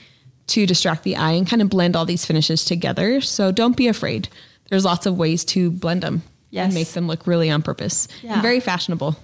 to 0.47 0.65
distract 0.65 1.03
the 1.03 1.15
eye 1.15 1.31
and 1.31 1.47
kind 1.47 1.61
of 1.61 1.69
blend 1.69 1.95
all 1.95 2.05
these 2.05 2.25
finishes 2.25 2.65
together. 2.65 3.21
So 3.21 3.51
don't 3.51 3.77
be 3.77 3.87
afraid. 3.87 4.27
There's 4.69 4.85
lots 4.85 5.05
of 5.05 5.17
ways 5.17 5.43
to 5.45 5.71
blend 5.71 6.03
them 6.03 6.23
Yes. 6.51 6.65
and 6.65 6.73
make 6.73 6.89
them 6.89 7.07
look 7.07 7.25
really 7.27 7.49
on 7.49 7.61
purpose 7.61 8.07
Yeah. 8.21 8.33
and 8.33 8.41
very 8.41 8.59
fashionable. 8.59 9.15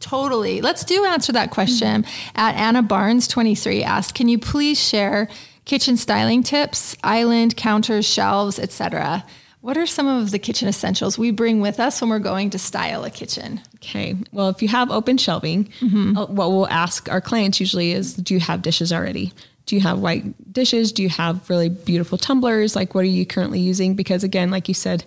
Totally. 0.00 0.60
Let's 0.60 0.84
do 0.84 1.04
answer 1.04 1.32
that 1.32 1.50
question. 1.50 2.04
At 2.34 2.54
Anna 2.56 2.82
Barnes 2.82 3.28
23 3.28 3.82
asked, 3.84 4.14
"Can 4.14 4.28
you 4.28 4.38
please 4.38 4.80
share 4.80 5.28
kitchen 5.64 5.96
styling 5.96 6.42
tips, 6.42 6.96
island, 7.04 7.56
counters, 7.56 8.04
shelves, 8.04 8.58
etc.? 8.58 9.24
What 9.60 9.76
are 9.78 9.86
some 9.86 10.08
of 10.08 10.32
the 10.32 10.40
kitchen 10.40 10.66
essentials 10.68 11.16
we 11.18 11.30
bring 11.30 11.60
with 11.60 11.78
us 11.78 12.00
when 12.00 12.10
we're 12.10 12.18
going 12.18 12.50
to 12.50 12.58
style 12.58 13.04
a 13.04 13.10
kitchen?" 13.10 13.60
Okay. 13.76 14.16
Well, 14.32 14.48
if 14.48 14.60
you 14.60 14.66
have 14.68 14.90
open 14.90 15.18
shelving, 15.18 15.68
uh, 15.80 16.26
what 16.26 16.50
we'll 16.50 16.66
ask 16.68 17.08
our 17.08 17.20
clients 17.20 17.60
usually 17.60 17.92
is 17.92 18.14
Do 18.14 18.34
you 18.34 18.40
have 18.40 18.60
dishes 18.62 18.92
already? 18.92 19.32
Do 19.66 19.76
you 19.76 19.82
have 19.82 19.98
white 20.00 20.52
dishes? 20.52 20.92
Do 20.92 21.02
you 21.02 21.08
have 21.08 21.48
really 21.48 21.68
beautiful 21.68 22.18
tumblers? 22.18 22.74
Like, 22.74 22.94
what 22.94 23.04
are 23.04 23.08
you 23.08 23.24
currently 23.24 23.60
using? 23.60 23.94
Because, 23.94 24.24
again, 24.24 24.50
like 24.50 24.68
you 24.68 24.74
said 24.74 25.04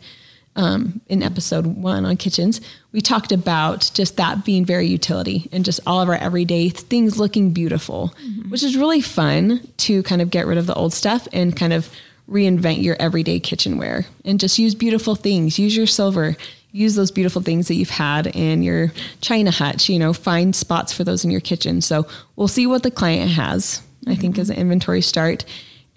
um, 0.56 1.02
in 1.08 1.22
episode 1.22 1.66
one 1.66 2.06
on 2.06 2.16
kitchens, 2.18 2.62
we 2.92 3.02
talked 3.02 3.32
about 3.32 3.92
just 3.94 4.18
that 4.18 4.46
being 4.46 4.66
very 4.66 4.88
utility 4.88 5.50
and 5.52 5.66
just 5.66 5.82
all 5.86 6.02
of 6.02 6.08
our 6.08 6.16
everyday 6.16 6.70
things 6.70 7.20
looking 7.20 7.52
beautiful, 7.52 8.14
which 8.50 8.64
is 8.64 8.78
really 8.78 9.02
fun 9.02 9.68
to 9.78 10.02
kind 10.04 10.22
of 10.22 10.30
get 10.30 10.48
rid 10.48 10.58
of 10.58 10.68
the 10.68 10.74
old 10.74 10.94
stuff 10.94 11.28
and 11.34 11.58
kind 11.58 11.74
of 11.74 11.90
reinvent 12.30 12.82
your 12.82 12.96
everyday 13.00 13.40
kitchenware 13.40 14.06
and 14.24 14.40
just 14.40 14.58
use 14.58 14.74
beautiful 14.74 15.16
things. 15.16 15.60
Use 15.60 15.76
your 15.76 15.88
silver. 15.88 16.36
Use 16.72 16.96
those 16.96 17.12
beautiful 17.12 17.42
things 17.42 17.68
that 17.68 17.76
you've 17.76 17.90
had 17.90 18.28
in 18.28 18.64
your 18.64 18.92
china 19.22 19.52
hutch. 19.52 19.90
You 19.90 20.00
know, 20.00 20.14
find 20.14 20.56
spots 20.56 20.92
for 20.92 21.04
those 21.04 21.24
in 21.24 21.32
your 21.32 21.42
kitchen. 21.42 21.82
So 21.82 22.08
we'll 22.36 22.48
see 22.48 22.68
what 22.68 22.84
the 22.84 22.92
client 22.92 23.32
has. 23.32 23.82
I 24.08 24.16
think 24.16 24.38
as 24.38 24.50
an 24.50 24.58
inventory 24.58 25.02
start, 25.02 25.46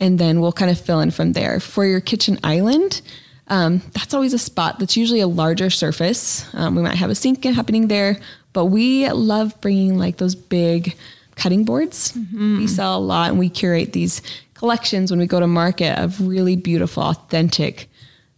and 0.00 0.18
then 0.18 0.40
we'll 0.40 0.52
kind 0.52 0.70
of 0.70 0.80
fill 0.80 1.00
in 1.00 1.10
from 1.10 1.32
there. 1.32 1.60
For 1.60 1.84
your 1.84 2.00
kitchen 2.00 2.38
island, 2.44 3.00
um, 3.48 3.82
that's 3.92 4.14
always 4.14 4.34
a 4.34 4.38
spot 4.38 4.78
that's 4.78 4.96
usually 4.96 5.20
a 5.20 5.26
larger 5.26 5.70
surface. 5.70 6.46
Um, 6.54 6.74
we 6.76 6.82
might 6.82 6.96
have 6.96 7.10
a 7.10 7.14
sink 7.14 7.44
happening 7.44 7.88
there, 7.88 8.18
but 8.52 8.66
we 8.66 9.08
love 9.10 9.58
bringing 9.60 9.98
like 9.98 10.18
those 10.18 10.34
big 10.34 10.96
cutting 11.36 11.64
boards. 11.64 12.12
We 12.58 12.66
sell 12.66 12.96
a 12.96 13.00
lot 13.00 13.30
and 13.30 13.38
we 13.38 13.48
curate 13.48 13.92
these 13.92 14.22
collections 14.54 15.10
when 15.10 15.20
we 15.20 15.26
go 15.26 15.40
to 15.40 15.46
market 15.46 15.98
of 15.98 16.20
really 16.26 16.56
beautiful, 16.56 17.02
authentic 17.04 17.88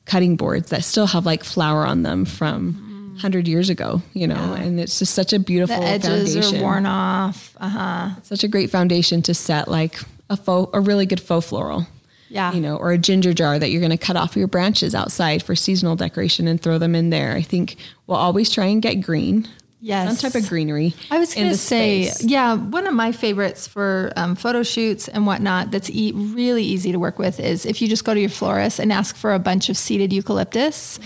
cutting 0.05 0.37
boards 0.37 0.71
that 0.71 0.85
still 0.85 1.07
have 1.07 1.25
like 1.27 1.45
flour 1.45 1.85
on 1.87 2.03
them 2.03 2.25
from 2.25 2.87
100 3.21 3.47
years 3.47 3.69
ago, 3.69 4.01
you 4.15 4.27
know, 4.27 4.55
and 4.55 4.81
it's 4.81 4.99
just 4.99 5.15
such 5.15 5.33
a 5.35 5.39
beautiful 5.39 5.79
The 5.79 5.87
edges 5.87 6.35
foundation. 6.35 6.59
are 6.59 6.63
worn 6.63 6.87
off. 6.87 7.55
Uh-huh. 7.61 8.11
Such 8.23 8.43
a 8.45 8.49
great 8.49 8.71
foundation 8.71 9.21
to 9.23 9.35
set 9.35 9.69
like 9.69 9.99
a 10.31 10.37
faux, 10.37 10.71
a 10.75 10.81
really 10.81 11.05
good 11.07 11.21
faux 11.21 11.47
floral. 11.47 11.87
Yeah. 12.31 12.53
You 12.53 12.61
know, 12.61 12.77
or 12.77 12.93
a 12.93 12.99
ginger 12.99 13.35
jar 13.35 13.59
that 13.59 13.71
you're 13.71 13.81
going 13.81 13.91
to 13.91 13.99
cut 13.99 14.17
off 14.17 14.37
your 14.37 14.47
branches 14.47 14.95
outside 14.95 15.43
for 15.43 15.55
seasonal 15.57 15.97
decoration 15.97 16.47
and 16.49 16.63
throw 16.63 16.79
them 16.79 16.95
in 16.95 17.11
there. 17.11 17.35
I 17.35 17.43
think 17.43 17.77
we'll 18.07 18.17
always 18.19 18.49
try 18.51 18.67
and 18.67 18.81
get 18.81 18.97
green. 19.03 19.49
Yes. 19.83 20.21
Some 20.21 20.31
type 20.31 20.41
of 20.43 20.49
greenery. 20.49 20.95
I 21.11 21.19
was 21.19 21.35
going 21.35 21.49
to 21.49 21.57
say, 21.57 22.05
space. 22.05 22.25
yeah, 22.25 22.55
one 22.55 22.87
of 22.87 22.95
my 22.95 23.13
favorites 23.13 23.67
for 23.67 24.13
um, 24.15 24.37
photo 24.37 24.63
shoots 24.63 25.09
and 25.09 25.27
whatnot 25.27 25.71
that's 25.73 25.91
e- 25.91 26.13
really 26.15 26.63
easy 26.63 26.93
to 26.93 26.99
work 26.99 27.19
with 27.19 27.41
is 27.41 27.65
if 27.67 27.81
you 27.83 27.89
just 27.89 28.05
go 28.05 28.13
to 28.15 28.21
your 28.21 28.29
florist 28.31 28.79
and 28.79 28.93
ask 28.93 29.17
for 29.17 29.33
a 29.35 29.39
bunch 29.39 29.69
of 29.69 29.77
seeded 29.77 30.13
eucalyptus. 30.13 31.01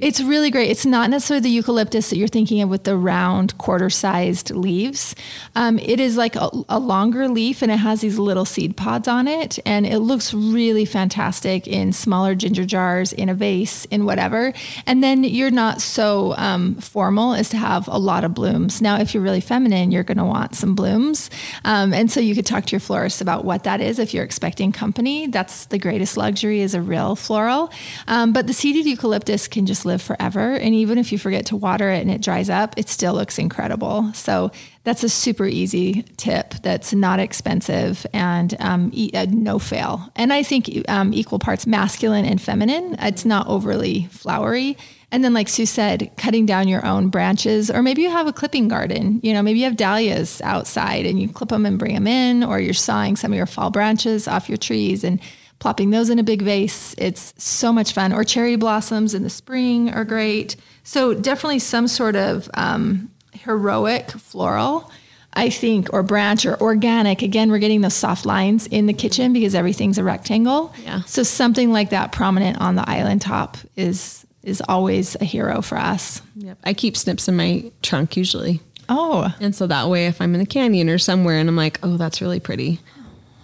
It's 0.00 0.20
really 0.20 0.50
great. 0.50 0.70
It's 0.70 0.86
not 0.86 1.10
necessarily 1.10 1.42
the 1.42 1.50
eucalyptus 1.50 2.10
that 2.10 2.18
you're 2.18 2.28
thinking 2.28 2.62
of 2.62 2.68
with 2.68 2.84
the 2.84 2.96
round 2.96 3.58
quarter 3.58 3.90
sized 3.90 4.50
leaves. 4.50 5.14
Um, 5.56 5.78
it 5.80 5.98
is 5.98 6.16
like 6.16 6.36
a, 6.36 6.50
a 6.68 6.78
longer 6.78 7.26
leaf 7.28 7.62
and 7.62 7.72
it 7.72 7.78
has 7.78 8.00
these 8.00 8.16
little 8.16 8.44
seed 8.44 8.76
pods 8.76 9.08
on 9.08 9.26
it. 9.26 9.58
And 9.66 9.86
it 9.86 9.98
looks 9.98 10.32
really 10.32 10.84
fantastic 10.84 11.66
in 11.66 11.92
smaller 11.92 12.36
ginger 12.36 12.64
jars, 12.64 13.12
in 13.12 13.28
a 13.28 13.34
vase, 13.34 13.86
in 13.86 14.04
whatever. 14.04 14.52
And 14.86 15.02
then 15.02 15.24
you're 15.24 15.50
not 15.50 15.80
so 15.80 16.34
um, 16.36 16.76
formal 16.76 17.34
as 17.34 17.48
to 17.50 17.56
have 17.56 17.88
a 17.88 17.98
lot 17.98 18.22
of 18.22 18.34
blooms. 18.34 18.80
Now, 18.80 19.00
if 19.00 19.14
you're 19.14 19.22
really 19.22 19.40
feminine, 19.40 19.90
you're 19.90 20.04
going 20.04 20.18
to 20.18 20.24
want 20.24 20.54
some 20.54 20.76
blooms. 20.76 21.28
Um, 21.64 21.92
and 21.92 22.08
so 22.08 22.20
you 22.20 22.36
could 22.36 22.46
talk 22.46 22.66
to 22.66 22.72
your 22.72 22.80
florist 22.80 23.20
about 23.20 23.44
what 23.44 23.64
that 23.64 23.80
is 23.80 23.98
if 23.98 24.14
you're 24.14 24.24
expecting 24.24 24.70
company. 24.70 25.26
That's 25.26 25.66
the 25.66 25.78
greatest 25.78 26.16
luxury 26.16 26.60
is 26.60 26.74
a 26.74 26.80
real 26.80 27.16
floral. 27.16 27.72
Um, 28.06 28.32
but 28.32 28.46
the 28.46 28.52
seeded 28.52 28.86
eucalyptus 28.86 29.48
can 29.48 29.66
just 29.66 29.87
live 29.88 30.00
forever. 30.00 30.52
And 30.52 30.74
even 30.74 30.98
if 30.98 31.10
you 31.10 31.18
forget 31.18 31.46
to 31.46 31.56
water 31.56 31.90
it 31.90 32.00
and 32.00 32.10
it 32.10 32.22
dries 32.22 32.48
up, 32.48 32.74
it 32.76 32.88
still 32.88 33.14
looks 33.14 33.38
incredible. 33.38 34.12
So 34.14 34.52
that's 34.84 35.02
a 35.02 35.08
super 35.08 35.46
easy 35.46 36.04
tip 36.16 36.54
that's 36.62 36.94
not 36.94 37.18
expensive 37.18 38.06
and 38.12 38.54
um, 38.60 38.90
e- 38.94 39.10
uh, 39.12 39.26
no 39.28 39.58
fail. 39.58 40.10
And 40.14 40.32
I 40.32 40.42
think 40.42 40.70
um, 40.88 41.12
equal 41.12 41.38
parts 41.38 41.66
masculine 41.66 42.24
and 42.24 42.40
feminine. 42.40 42.96
It's 43.00 43.24
not 43.24 43.48
overly 43.48 44.06
flowery. 44.10 44.76
And 45.10 45.24
then, 45.24 45.32
like 45.32 45.48
Sue 45.48 45.64
said, 45.64 46.10
cutting 46.18 46.44
down 46.44 46.68
your 46.68 46.84
own 46.84 47.08
branches, 47.08 47.70
or 47.70 47.82
maybe 47.82 48.02
you 48.02 48.10
have 48.10 48.26
a 48.26 48.32
clipping 48.32 48.68
garden. 48.68 49.20
You 49.22 49.32
know, 49.32 49.42
maybe 49.42 49.58
you 49.58 49.64
have 49.64 49.76
dahlias 49.76 50.42
outside 50.42 51.06
and 51.06 51.18
you 51.18 51.28
clip 51.30 51.48
them 51.48 51.64
and 51.64 51.78
bring 51.78 51.94
them 51.94 52.06
in, 52.06 52.44
or 52.44 52.60
you're 52.60 52.74
sawing 52.74 53.16
some 53.16 53.32
of 53.32 53.36
your 53.36 53.46
fall 53.46 53.70
branches 53.70 54.28
off 54.28 54.50
your 54.50 54.58
trees 54.58 55.04
and 55.04 55.18
plopping 55.58 55.90
those 55.90 56.10
in 56.10 56.18
a 56.18 56.22
big 56.22 56.42
vase. 56.42 56.94
It's 56.98 57.34
so 57.36 57.72
much 57.72 57.92
fun. 57.92 58.12
Or 58.12 58.24
cherry 58.24 58.56
blossoms 58.56 59.14
in 59.14 59.22
the 59.22 59.30
spring 59.30 59.90
are 59.90 60.04
great. 60.04 60.56
So, 60.84 61.14
definitely 61.14 61.58
some 61.58 61.88
sort 61.88 62.16
of 62.16 62.48
um, 62.54 63.10
heroic 63.32 64.10
floral. 64.10 64.90
I 65.34 65.50
think, 65.50 65.92
or 65.92 66.02
branch 66.02 66.46
or 66.46 66.60
organic. 66.60 67.22
Again, 67.22 67.50
we're 67.50 67.58
getting 67.58 67.82
those 67.82 67.94
soft 67.94 68.26
lines 68.26 68.66
in 68.66 68.86
the 68.86 68.92
kitchen 68.92 69.32
because 69.32 69.54
everything's 69.54 69.96
a 69.98 70.02
rectangle. 70.02 70.74
Yeah. 70.82 71.02
So 71.02 71.22
something 71.22 71.70
like 71.70 71.90
that 71.90 72.10
prominent 72.10 72.60
on 72.60 72.74
the 72.74 72.88
island 72.88 73.20
top 73.20 73.56
is 73.76 74.26
is 74.42 74.62
always 74.68 75.16
a 75.20 75.24
hero 75.24 75.60
for 75.62 75.76
us. 75.76 76.22
Yep. 76.36 76.58
I 76.64 76.72
keep 76.72 76.96
snips 76.96 77.28
in 77.28 77.36
my 77.36 77.70
trunk 77.82 78.16
usually. 78.16 78.60
Oh, 78.88 79.32
And 79.38 79.54
so 79.54 79.66
that 79.66 79.88
way, 79.88 80.06
if 80.06 80.20
I'm 80.20 80.34
in 80.34 80.40
a 80.40 80.46
canyon 80.46 80.88
or 80.88 80.98
somewhere 80.98 81.38
and 81.38 81.48
I'm 81.48 81.56
like, 81.56 81.78
oh, 81.82 81.98
that's 81.98 82.22
really 82.22 82.40
pretty, 82.40 82.80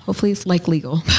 hopefully 0.01 0.33
it's 0.33 0.47
like 0.47 0.67
legal. 0.67 1.03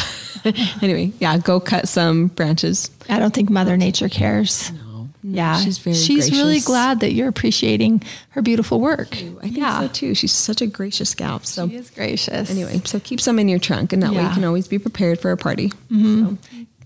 anyway, 0.81 1.11
yeah, 1.19 1.37
go 1.37 1.59
cut 1.59 1.87
some 1.87 2.27
branches. 2.27 2.89
I 3.09 3.19
don't 3.19 3.33
think 3.33 3.49
Mother 3.49 3.77
Nature 3.77 4.09
cares. 4.09 4.71
No, 4.71 5.09
Yeah, 5.23 5.59
she's 5.59 5.77
very 5.77 5.95
She's 5.95 6.31
really 6.31 6.59
glad 6.59 6.99
that 6.99 7.13
you're 7.13 7.27
appreciating 7.27 8.03
her 8.29 8.41
beautiful 8.41 8.79
work. 8.79 9.15
I 9.15 9.19
think 9.19 9.57
yeah, 9.57 9.81
so 9.81 9.87
too. 9.87 10.15
She's 10.15 10.31
such 10.31 10.61
a 10.61 10.67
gracious 10.67 11.13
gal. 11.15 11.39
So 11.41 11.67
she 11.67 11.75
is 11.75 11.89
gracious. 11.89 12.49
anyway, 12.49 12.81
so 12.85 12.99
keep 12.99 13.19
some 13.19 13.39
in 13.39 13.49
your 13.49 13.59
trunk, 13.59 13.93
and 13.93 14.03
that 14.03 14.11
way 14.11 14.23
you 14.23 14.29
can 14.29 14.43
always 14.43 14.67
be 14.67 14.79
prepared 14.79 15.19
for 15.19 15.31
a 15.31 15.37
party. 15.37 15.71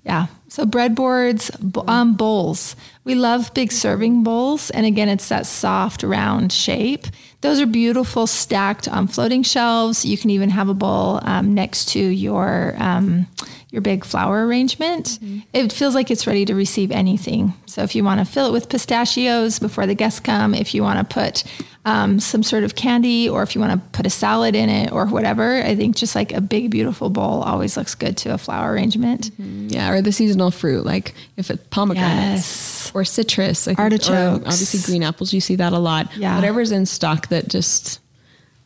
Yeah. 0.06 0.28
So 0.48 0.65
breadboards, 0.65 1.52
um, 1.88 2.15
bowls. 2.15 2.76
We 3.04 3.13
love 3.13 3.54
big 3.54 3.72
serving 3.72 4.24
bowls, 4.24 4.72
and 4.72 4.86
again, 4.86 5.10
it's 5.10 5.30
that 5.30 5.45
soft, 5.45 6.02
round 6.02 6.52
shape. 6.52 7.06
Those 7.41 7.62
are 7.62 7.65
beautiful, 7.65 8.28
stacked 8.28 8.88
on 8.88 9.08
floating 9.08 9.43
shelves. 9.43 10.04
You 10.04 10.17
can 10.17 10.30
even 10.30 10.49
have 10.49 10.67
a 10.67 10.73
bowl 10.73 11.19
um, 11.23 11.54
next 11.54 11.89
to 11.89 11.99
your 11.99 12.75
um, 12.78 13.28
your 13.71 13.82
big 13.84 14.03
flower 14.03 14.47
arrangement. 14.47 15.19
It 15.53 15.71
feels 15.71 15.93
like 15.93 16.10
it's 16.10 16.25
ready 16.25 16.43
to 16.45 16.55
receive 16.55 16.89
anything. 16.91 17.53
So 17.67 17.84
if 17.84 17.93
you 17.95 18.03
want 18.03 18.19
to 18.19 18.25
fill 18.25 18.47
it 18.47 18.51
with 18.51 18.67
pistachios 18.67 19.60
before 19.60 19.86
the 19.86 19.93
guests 19.93 20.19
come, 20.19 20.55
if 20.55 20.73
you 20.73 20.82
want 20.82 21.08
to 21.08 21.13
put 21.13 21.43
um, 21.86 22.19
some 22.19 22.41
sort 22.43 22.63
of 22.63 22.73
candy, 22.75 23.29
or 23.29 23.43
if 23.43 23.53
you 23.55 23.62
want 23.62 23.73
to 23.79 23.89
put 23.91 24.05
a 24.05 24.10
salad 24.10 24.55
in 24.55 24.69
it, 24.69 24.91
or 24.91 25.05
whatever, 25.05 25.62
I 25.62 25.75
think 25.75 25.95
just 25.95 26.15
like 26.15 26.34
a 26.34 26.41
big, 26.41 26.71
beautiful 26.71 27.10
bowl 27.12 27.43
always 27.43 27.77
looks 27.77 27.93
good 27.95 28.17
to 28.17 28.34
a 28.34 28.38
flower 28.39 28.73
arrangement. 28.73 29.32
Yeah, 29.38 29.91
or 29.91 30.01
the 30.01 30.12
seasonal 30.12 30.49
fruit, 30.51 30.84
like 30.86 31.13
if 31.38 31.49
it's 31.51 31.63
pomegranates 31.69 32.10
Yes. 32.89 32.91
or 32.95 33.05
citrus, 33.05 33.67
I 33.67 33.71
think, 33.75 33.79
or 33.79 33.84
Artichokes. 33.84 34.45
obviously 34.45 34.79
green 34.82 35.03
apples. 35.03 35.32
You 35.32 35.41
see 35.41 35.55
that 35.58 35.73
a 35.73 35.79
lot. 35.79 36.10
Yeah. 36.17 36.36
whatever's 36.36 36.71
in 36.71 36.86
stock 36.88 37.27
that 37.27 37.47
just 37.47 37.99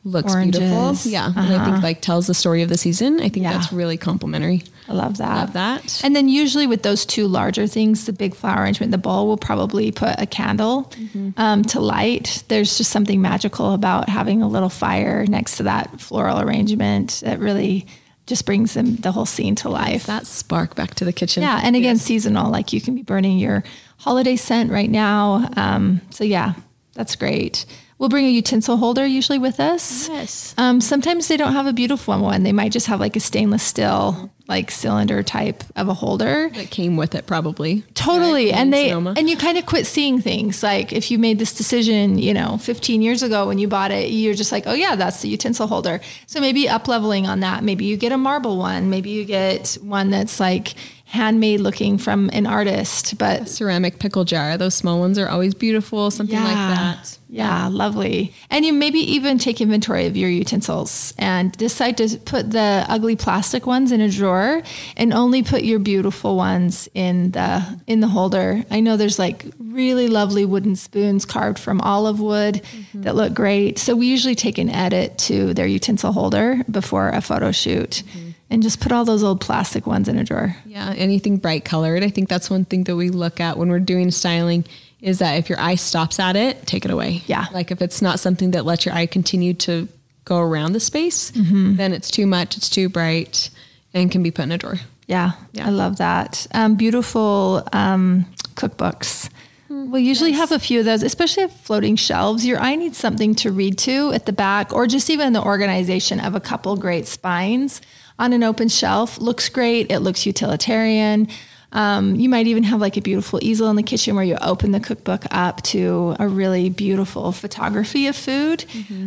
looks 0.06 0.34
Oranges. 0.34 0.60
beautiful. 0.60 1.12
Yeah, 1.12 1.28
and 1.36 1.54
I 1.56 1.66
think 1.66 1.82
like 1.84 2.02
tells 2.02 2.28
the 2.28 2.34
story 2.34 2.62
of 2.62 2.70
the 2.70 2.78
season. 2.78 3.20
I 3.20 3.30
think 3.30 3.44
Yeah. 3.44 3.54
that's 3.54 3.72
really 3.72 3.98
complimentary. 3.98 4.64
I 4.90 4.94
love 4.94 5.18
that. 5.18 5.36
Love 5.36 5.54
that. 5.54 6.02
And 6.04 6.14
then 6.14 6.28
usually 6.28 6.68
with 6.68 6.84
those 6.84 7.06
two 7.06 7.26
larger 7.28 7.68
things, 7.68 8.06
the 8.06 8.12
big 8.12 8.36
flower 8.36 8.64
arrangement, 8.64 8.92
the 8.92 8.98
bowl 8.98 9.28
will 9.28 9.38
probably 9.38 9.92
put 9.92 10.16
a 10.20 10.26
candle 10.26 10.92
um, 11.38 11.64
to 11.64 11.80
light. 11.80 12.44
There's 12.50 12.78
just 12.78 12.92
something 12.92 13.22
magical 13.22 13.74
about 13.74 14.10
having 14.10 14.42
a 14.42 14.48
little 14.48 14.68
fire 14.70 15.26
next 15.26 15.56
to 15.58 15.64
that 15.64 16.02
floral 16.02 16.42
arrangement 16.42 17.22
that 17.24 17.40
really 17.40 17.88
just 18.26 18.46
brings 18.46 18.74
them, 18.74 18.96
the 18.98 19.12
whole 19.14 19.26
scene 19.26 19.56
to 19.56 19.70
life. 19.70 20.06
that 20.08 20.28
spark 20.28 20.76
back 20.76 20.96
to 20.96 21.06
the 21.06 21.14
kitchen. 21.14 21.44
Yeah, 21.44 21.60
and 21.64 21.76
again, 21.78 21.98
seasonal. 21.98 22.52
Like 22.52 22.74
you 22.74 22.82
can 22.82 22.96
be 22.96 23.04
burning 23.04 23.38
your 23.40 23.64
holiday 23.98 24.36
scent 24.36 24.70
right 24.72 24.90
now. 24.90 25.50
Um, 25.56 26.02
so 26.10 26.24
yeah, 26.26 26.54
that's 26.94 27.16
great. 27.16 27.66
We'll 28.04 28.10
bring 28.10 28.26
a 28.26 28.30
utensil 28.32 28.76
holder 28.76 29.06
usually 29.06 29.40
with 29.40 29.62
us. 29.62 30.10
Yes. 30.10 30.54
Um, 30.58 30.82
sometimes 30.82 31.30
they 31.30 31.38
don't 31.38 31.54
have 31.54 31.68
a 31.68 31.72
beautiful 31.72 32.20
one. 32.20 32.44
They 32.44 32.52
might 32.52 32.74
just 32.74 32.88
have 32.88 33.00
like 33.00 33.16
a 33.16 33.22
stainless 33.22 33.64
steel, 33.64 34.30
like 34.50 34.72
cylinder 34.72 35.24
type 35.24 35.64
of 35.78 35.88
a 35.88 35.94
holder. 35.94 36.50
that 36.54 36.70
came 36.70 36.98
with 36.98 37.16
it 37.16 37.26
probably. 37.28 37.84
Totally. 37.94 38.48
Right, 38.48 38.56
And 38.56 38.74
they 38.74 38.90
Sonoma. 38.90 39.14
and 39.16 39.30
you 39.30 39.38
kind 39.38 39.58
of 39.58 39.66
quit 39.66 39.88
seeing 39.88 40.20
things. 40.20 40.62
Like 40.62 40.92
if 40.92 41.12
you 41.12 41.18
made 41.18 41.40
this 41.40 41.54
decision, 41.54 42.18
you 42.18 42.34
know, 42.34 42.58
15 42.58 43.02
years 43.02 43.24
ago 43.24 43.48
when 43.48 43.58
you 43.58 43.70
bought 43.70 43.92
it, 43.92 44.10
you're 44.10 44.34
just 44.34 44.52
like, 44.52 44.68
"Oh 44.68 44.74
yeah, 44.74 44.98
that's 44.98 45.22
the 45.22 45.30
utensil 45.30 45.68
holder." 45.68 46.02
So 46.28 46.42
maybe 46.42 46.68
up 46.68 46.90
leveling 46.90 47.26
on 47.26 47.40
that. 47.40 47.64
Maybe 47.64 47.86
you 47.86 47.96
get 47.96 48.12
a 48.12 48.18
marble 48.18 48.58
one, 48.58 48.90
maybe 48.90 49.12
you 49.12 49.24
get 49.24 49.78
one 49.82 50.10
that's 50.10 50.42
like 50.42 50.74
handmade 51.14 51.60
looking 51.60 52.00
from 52.00 52.28
an 52.34 52.48
artist, 52.48 53.20
but 53.20 53.48
ceramic 53.48 54.00
pickle 54.00 54.26
jar. 54.26 54.58
Those 54.58 54.74
small 54.74 55.00
ones 55.00 55.20
are 55.20 55.30
always 55.30 55.54
beautiful. 55.54 56.10
Something 56.10 56.40
like 56.40 56.56
that. 56.56 57.20
Yeah, 57.30 57.68
lovely. 57.68 58.34
And 58.50 58.66
you 58.66 58.74
maybe 58.74 59.00
even 59.00 59.38
take 59.38 59.62
inventory 59.62 60.08
of 60.08 60.18
your 60.18 60.30
utensils 60.30 61.14
and 61.20 61.52
decide 61.52 61.98
to 61.98 62.18
put 62.18 62.50
the 62.50 62.86
ugly 62.90 63.16
plastic 63.16 63.68
ones 63.68 63.92
in 63.92 64.02
a 64.02 64.10
drawer 64.10 64.64
and 64.98 65.14
only 65.14 65.44
put 65.44 65.64
your 65.64 65.80
beautiful 65.80 66.36
ones 66.36 66.90
in 66.96 67.32
the 67.32 67.80
in 67.86 68.00
the 68.00 68.08
holder. 68.08 68.64
I 68.72 68.80
know 68.80 68.98
there's 68.98 69.20
like 69.20 69.46
really 69.60 70.08
lovely 70.08 70.46
wooden 70.46 70.76
spoons 70.76 71.26
carved 71.26 71.60
from 71.60 71.80
olive 71.82 72.20
wood 72.20 72.56
mm-hmm. 72.56 73.02
that 73.04 73.16
look 73.16 73.34
great. 73.34 73.78
So 73.78 73.96
we 73.96 74.08
usually 74.08 74.36
take 74.36 74.58
an 74.58 74.70
edit 74.70 75.18
to 75.30 75.54
their 75.54 75.68
utensil 75.68 76.12
holder 76.12 76.64
before 76.70 77.10
a 77.10 77.22
photo 77.22 77.52
shoot 77.52 78.04
mm-hmm. 78.06 78.32
And 78.54 78.64
just 78.64 78.80
put 78.80 78.92
all 78.92 79.04
those 79.04 79.24
old 79.24 79.42
plastic 79.42 79.86
ones 79.88 80.08
in 80.08 80.18
a 80.18 80.24
drawer. 80.24 80.56
Yeah, 80.66 80.94
anything 80.96 81.38
bright 81.38 81.66
colored. 81.66 82.04
I 82.04 82.10
think 82.10 82.30
that's 82.30 82.50
one 82.50 82.64
thing 82.66 82.86
that 82.86 82.96
we 82.96 83.10
look 83.10 83.40
at 83.42 83.58
when 83.58 83.68
we're 83.70 83.80
doing 83.80 84.12
styling 84.12 84.64
is 85.02 85.20
that 85.20 85.34
if 85.34 85.50
your 85.50 85.60
eye 85.60 85.76
stops 85.76 86.20
at 86.20 86.36
it, 86.38 86.66
take 86.66 86.86
it 86.86 86.92
away. 86.92 87.24
Yeah. 87.26 87.46
Like 87.52 87.72
if 87.72 87.82
it's 87.82 88.02
not 88.02 88.20
something 88.20 88.52
that 88.52 88.64
lets 88.64 88.86
your 88.86 88.96
eye 88.96 89.06
continue 89.08 89.54
to 89.56 89.90
go 90.24 90.38
around 90.40 90.72
the 90.72 90.80
space, 90.80 91.32
Mm-hmm. 91.32 91.76
then 91.76 91.92
it's 91.92 92.10
too 92.10 92.26
much, 92.26 92.56
it's 92.56 92.70
too 92.70 92.88
bright, 92.88 93.50
and 93.94 94.10
can 94.10 94.24
be 94.24 94.32
put 94.32 94.44
in 94.44 94.52
a 94.54 94.58
drawer. 94.58 94.78
Yeah, 95.08 95.32
Yeah. 95.52 95.68
I 95.68 95.72
love 95.72 95.98
that. 95.98 96.48
Um, 96.54 96.76
beautiful 96.76 97.68
um, 97.74 98.26
cookbooks. 98.56 99.30
We'll 99.70 100.00
usually 100.00 100.32
have 100.34 100.52
a 100.52 100.60
few 100.60 100.80
of 100.80 100.86
those, 100.86 101.04
especially 101.04 101.44
at 101.44 101.52
floating 101.52 101.96
shelves. 101.98 102.46
Your 102.46 102.60
eye 102.60 102.76
needs 102.76 102.98
something 102.98 103.34
to 103.36 103.52
read 103.52 103.78
to 103.80 104.14
at 104.14 104.26
the 104.26 104.32
back, 104.32 104.72
or 104.72 104.88
just 104.88 105.10
even 105.10 105.34
the 105.34 105.42
organization 105.44 106.20
of 106.20 106.36
a 106.36 106.40
couple 106.40 106.76
great 106.78 107.08
spines 107.08 107.82
on 108.24 108.32
an 108.32 108.42
open 108.42 108.70
shelf. 108.70 109.20
Looks 109.20 109.50
great. 109.50 109.92
It 109.92 110.00
looks 110.00 110.26
utilitarian. 110.26 111.28
Um, 111.74 112.16
you 112.16 112.30
might 112.30 112.48
even 112.48 112.64
have 112.64 112.80
like 112.80 112.96
a 112.98 113.02
beautiful 113.02 113.40
easel 113.42 113.70
in 113.70 113.76
the 113.76 113.84
kitchen 113.84 114.16
where 114.16 114.24
you 114.24 114.38
open 114.42 114.72
the 114.72 114.80
cookbook 114.80 115.24
up 115.32 115.62
to 115.64 116.16
a 116.20 116.28
really 116.28 116.70
beautiful 116.70 117.32
photography 117.32 118.08
of 118.08 118.16
food 118.16 118.64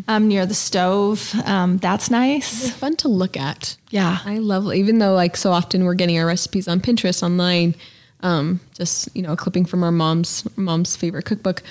um, 0.09 0.29
near 0.29 0.45
the 0.45 0.55
stove. 0.55 1.33
Um, 1.47 1.79
that's 1.79 2.11
nice. 2.11 2.71
Fun 2.73 2.97
to 2.97 3.09
look 3.09 3.37
at. 3.37 3.77
Yeah. 3.91 4.19
I 4.25 4.39
love, 4.39 4.75
even 4.75 4.99
though 4.99 5.15
like 5.15 5.37
so 5.37 5.53
often 5.53 5.85
we're 5.85 5.95
getting 5.95 6.19
our 6.19 6.27
recipes 6.27 6.69
on 6.69 6.81
Pinterest 6.81 7.23
online, 7.23 7.75
um, 8.21 8.61
just 8.75 9.09
you 9.17 9.23
know, 9.23 9.33
a 9.33 9.37
clipping 9.37 9.65
from 9.65 9.83
our 9.83 9.93
mom's 9.93 10.45
mom's 10.57 10.95
favorite 10.97 11.25
cookbook. 11.25 11.63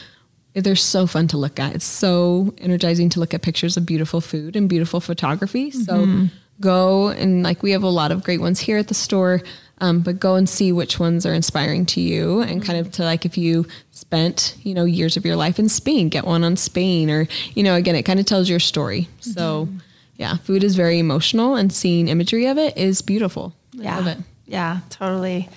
They're 0.53 0.77
so 0.77 1.05
fun 1.05 1.27
to 1.27 1.37
look 1.37 1.59
at. 1.59 1.75
It's 1.75 1.85
so 1.85 2.53
energizing 2.59 3.09
to 3.09 3.19
look 3.19 3.33
at 3.33 3.41
pictures 3.41 3.75
of 3.75 3.85
beautiful 3.85 4.21
food 4.21 4.55
and 4.55 4.69
beautiful 4.69 5.01
photography. 5.01 5.69
So 5.71 6.05
go 6.59 7.09
and 7.09 7.43
like 7.43 7.61
we 7.63 7.71
have 7.71 7.83
a 7.83 7.89
lot 7.89 8.11
of 8.11 8.23
great 8.23 8.39
ones 8.41 8.59
here 8.59 8.77
at 8.77 8.87
the 8.87 8.93
store. 8.93 9.41
Um, 9.79 9.99
but 9.99 10.21
go 10.21 10.35
and 10.35 10.47
see 10.47 10.71
which 10.71 11.01
ones 11.01 11.25
are 11.25 11.33
inspiring 11.33 11.85
to 11.87 11.99
you 11.99 12.39
and 12.39 12.63
kind 12.63 12.79
of 12.79 12.93
to 12.93 13.03
like 13.03 13.25
if 13.25 13.37
you 13.37 13.65
spent, 13.91 14.55
you 14.63 14.73
know, 14.73 14.85
years 14.85 15.17
of 15.17 15.25
your 15.25 15.35
life 15.35 15.59
in 15.59 15.67
Spain, 15.67 16.07
get 16.07 16.23
one 16.25 16.45
on 16.45 16.55
Spain 16.55 17.11
or, 17.11 17.27
you 17.55 17.61
know, 17.63 17.75
again, 17.75 17.93
it 17.95 18.03
kind 18.03 18.17
of 18.17 18.25
tells 18.25 18.49
your 18.49 18.59
story. 18.61 19.09
So 19.19 19.67
yeah, 20.15 20.37
food 20.37 20.63
is 20.63 20.77
very 20.77 20.97
emotional 20.97 21.55
and 21.55 21.73
seeing 21.73 22.07
imagery 22.07 22.45
of 22.45 22.57
it 22.57 22.77
is 22.77 23.01
beautiful. 23.01 23.53
I 23.77 23.83
Yeah. 23.83 23.97
love 23.97 24.07
it. 24.07 24.17
Yeah, 24.47 24.79
totally. 24.89 25.49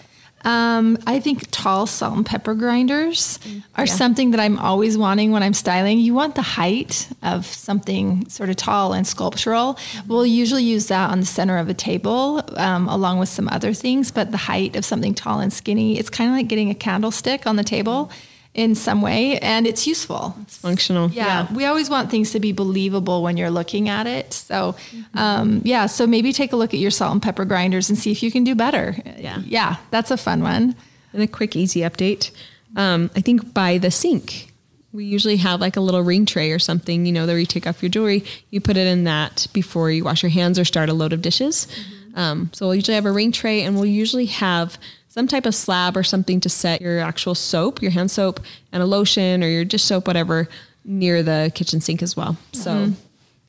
Um, 0.45 0.99
I 1.07 1.21
think 1.21 1.49
tall 1.51 1.87
salt 1.87 2.17
and 2.17 2.25
pepper 2.25 2.55
grinders 2.55 3.39
are 3.77 3.87
something 3.87 4.31
that 4.31 4.41
I'm 4.41 4.59
always 4.59 4.97
wanting 4.97 5.33
when 5.33 5.43
I'm 5.43 5.55
styling. 5.55 5.99
You 5.99 6.15
want 6.15 6.37
the 6.37 6.43
height 6.43 7.09
of 7.23 7.45
something 7.47 8.29
sort 8.29 8.49
of 8.49 8.57
tall 8.57 8.93
and 8.93 9.07
sculptural. 9.07 9.79
We'll 10.07 10.27
usually 10.27 10.65
use 10.65 10.87
that 10.89 11.11
on 11.11 11.21
the 11.21 11.27
center 11.27 11.59
of 11.59 11.69
a 11.69 11.75
table 11.75 12.43
um, 12.57 12.89
along 12.89 13.19
with 13.19 13.29
some 13.29 13.49
other 13.49 13.73
things, 13.73 14.11
but 14.11 14.31
the 14.31 14.37
height 14.37 14.77
of 14.77 14.85
something 14.85 15.15
tall 15.15 15.41
and 15.41 15.53
skinny, 15.53 15.99
it's 15.99 16.11
kind 16.11 16.31
of 16.31 16.37
like 16.37 16.49
getting 16.49 16.71
a 16.71 16.75
candlestick 16.75 17.47
on 17.47 17.57
the 17.57 17.65
table 17.65 18.11
in 18.55 18.75
some 18.75 19.03
way, 19.03 19.39
and 19.39 19.67
it's 19.67 19.87
useful. 19.87 20.35
It's 20.43 20.57
functional. 20.57 21.11
Yeah, 21.11 21.53
we 21.53 21.65
always 21.65 21.89
want 21.89 22.11
things 22.11 22.33
to 22.33 22.41
be 22.41 22.53
believable 22.53 23.23
when 23.23 23.37
you're 23.37 23.51
looking 23.51 23.89
at 23.89 24.07
it. 24.07 24.33
So, 24.33 24.75
um, 25.15 25.61
yeah, 25.65 25.87
so 25.87 26.07
maybe 26.07 26.33
take 26.33 26.53
a 26.53 26.57
look 26.57 26.75
at 26.75 26.81
your 26.81 26.91
salt 26.91 27.13
and 27.13 27.23
pepper 27.23 27.45
grinders 27.45 27.89
and 27.89 27.99
see 27.99 28.11
if 28.11 28.23
you 28.23 28.33
can 28.33 28.45
do 28.45 28.55
better. 28.55 28.97
Yeah. 29.17 29.41
yeah, 29.45 29.77
that's 29.91 30.11
a 30.11 30.17
fun 30.17 30.43
one. 30.43 30.75
And 31.13 31.23
a 31.23 31.27
quick, 31.27 31.57
easy 31.57 31.81
update. 31.81 32.33
Um, 32.77 33.11
I 33.17 33.21
think 33.21 33.55
by 33.55 33.79
the 33.79 33.91
sink, 33.91 34.53
we 34.93 35.05
usually 35.05 35.37
have 35.37 35.61
like 35.61 35.77
a 35.77 35.81
little 35.81 36.03
ring 36.03 36.27
tray 36.27 36.51
or 36.51 36.59
something, 36.59 37.07
you 37.07 37.13
know, 37.13 37.27
that 37.27 37.39
you 37.39 37.47
take 37.47 37.67
off 37.67 37.83
your 37.83 37.91
jewelry, 37.91 38.25
you 38.51 38.61
put 38.61 38.77
it 38.77 38.87
in 38.87 39.05
that 39.05 39.47
before 39.53 39.91
you 39.91 40.05
wash 40.05 40.23
your 40.23 40.31
hands 40.31 40.59
or 40.59 40.65
start 40.65 40.89
a 40.89 40.95
load 40.95 41.13
of 41.13 41.23
dishes. 41.23 41.67
Um, 42.15 42.51
so 42.53 42.67
we'll 42.67 42.75
usually 42.75 42.97
have 42.97 43.07
a 43.07 43.13
ring 43.13 43.31
tray 43.33 43.63
and 43.63 43.77
we'll 43.77 43.87
usually 43.87 44.27
have 44.27 44.79
some 45.09 45.27
type 45.27 45.47
of 45.47 45.55
slab 45.55 45.97
or 45.97 46.03
something 46.03 46.41
to 46.41 46.49
set 46.49 46.81
your 46.81 47.01
actual 47.01 47.35
soap, 47.35 47.83
your 47.83 47.91
hand 47.91 48.11
soap, 48.11 48.41
and 48.73 48.83
a 48.83 48.87
lotion 48.87 49.43
or 49.43 49.49
your 49.49 49.65
dish 49.65 49.83
soap, 49.83 50.07
whatever, 50.07 50.49
near 50.85 51.23
the 51.23 51.51
kitchen 51.55 51.81
sink 51.81 52.03
as 52.03 52.17
well. 52.17 52.37
So 52.53 52.93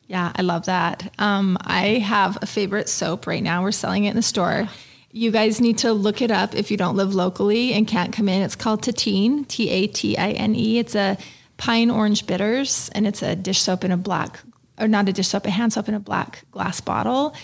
Yeah, 0.08 0.32
I 0.36 0.42
love 0.42 0.66
that. 0.66 1.14
Um, 1.20 1.58
I 1.62 2.00
have 2.00 2.38
a 2.42 2.48
favorite 2.48 2.90
soap 2.90 3.28
right 3.28 3.44
now. 3.44 3.62
We're 3.62 3.72
selling 3.72 4.06
it 4.06 4.10
in 4.10 4.16
the 4.16 4.24
store. 4.24 4.68
You 5.12 5.30
guys 5.32 5.62
need 5.62 5.78
to 5.80 5.94
look 5.94 6.22
it 6.22 6.32
up 6.32 6.56
if 6.56 6.72
you 6.72 6.78
don't 6.78 6.96
live 6.96 7.14
locally 7.14 7.74
and 7.74 7.88
can't 7.88 8.12
come 8.12 8.28
in. 8.28 8.42
It's 8.42 8.56
called 8.56 8.82
Tatine, 8.82 9.46
T 9.48 9.70
A 9.70 9.86
T 9.88 10.18
I 10.18 10.32
N 10.32 10.56
E. 10.56 10.80
It's 10.80 10.96
a 10.96 11.18
pine 11.58 11.92
orange 11.92 12.26
bitters, 12.26 12.90
and 12.96 13.06
it's 13.06 13.22
a 13.22 13.36
dish 13.36 13.62
soap 13.62 13.84
in 13.84 13.92
a 13.92 13.98
black, 13.98 14.40
or 14.80 14.88
not 14.88 15.10
a 15.10 15.14
dish 15.14 15.28
soap, 15.28 15.46
a 15.46 15.50
hand 15.52 15.74
soap 15.74 15.88
in 15.90 15.94
a 15.94 16.00
black 16.00 16.44
glass 16.52 16.80
bottle. 16.82 17.36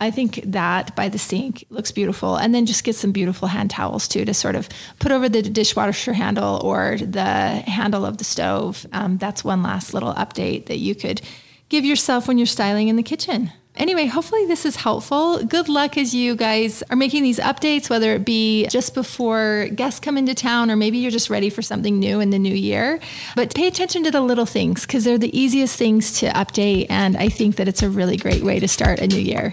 I 0.00 0.10
think 0.10 0.40
that 0.46 0.96
by 0.96 1.08
the 1.08 1.18
sink 1.18 1.64
looks 1.70 1.92
beautiful. 1.92 2.36
And 2.36 2.54
then 2.54 2.66
just 2.66 2.84
get 2.84 2.96
some 2.96 3.12
beautiful 3.12 3.48
hand 3.48 3.70
towels 3.70 4.08
too 4.08 4.24
to 4.24 4.34
sort 4.34 4.56
of 4.56 4.68
put 4.98 5.12
over 5.12 5.28
the 5.28 5.42
dishwasher 5.42 6.14
handle 6.14 6.60
or 6.64 6.96
the 6.98 7.22
handle 7.22 8.04
of 8.04 8.18
the 8.18 8.24
stove. 8.24 8.86
Um, 8.92 9.18
that's 9.18 9.44
one 9.44 9.62
last 9.62 9.92
little 9.94 10.14
update 10.14 10.66
that 10.66 10.78
you 10.78 10.94
could 10.94 11.20
give 11.68 11.84
yourself 11.84 12.26
when 12.26 12.38
you're 12.38 12.46
styling 12.46 12.88
in 12.88 12.96
the 12.96 13.02
kitchen. 13.02 13.52
Anyway, 13.76 14.06
hopefully 14.06 14.44
this 14.46 14.66
is 14.66 14.76
helpful. 14.76 15.42
Good 15.44 15.68
luck 15.68 15.96
as 15.96 16.12
you 16.12 16.34
guys 16.34 16.82
are 16.90 16.96
making 16.96 17.22
these 17.22 17.38
updates, 17.38 17.88
whether 17.88 18.12
it 18.12 18.24
be 18.24 18.66
just 18.66 18.94
before 18.94 19.68
guests 19.74 20.00
come 20.00 20.18
into 20.18 20.34
town 20.34 20.70
or 20.70 20.76
maybe 20.76 20.98
you're 20.98 21.10
just 21.10 21.30
ready 21.30 21.48
for 21.48 21.62
something 21.62 21.98
new 21.98 22.20
in 22.20 22.30
the 22.30 22.38
new 22.38 22.54
year. 22.54 22.98
But 23.36 23.54
pay 23.54 23.68
attention 23.68 24.02
to 24.04 24.10
the 24.10 24.20
little 24.20 24.44
things 24.44 24.82
because 24.82 25.04
they're 25.04 25.18
the 25.18 25.38
easiest 25.38 25.76
things 25.76 26.18
to 26.18 26.26
update. 26.30 26.88
And 26.90 27.16
I 27.16 27.28
think 27.28 27.56
that 27.56 27.68
it's 27.68 27.82
a 27.82 27.88
really 27.88 28.16
great 28.16 28.42
way 28.42 28.58
to 28.58 28.68
start 28.68 28.98
a 28.98 29.06
new 29.06 29.20
year. 29.20 29.52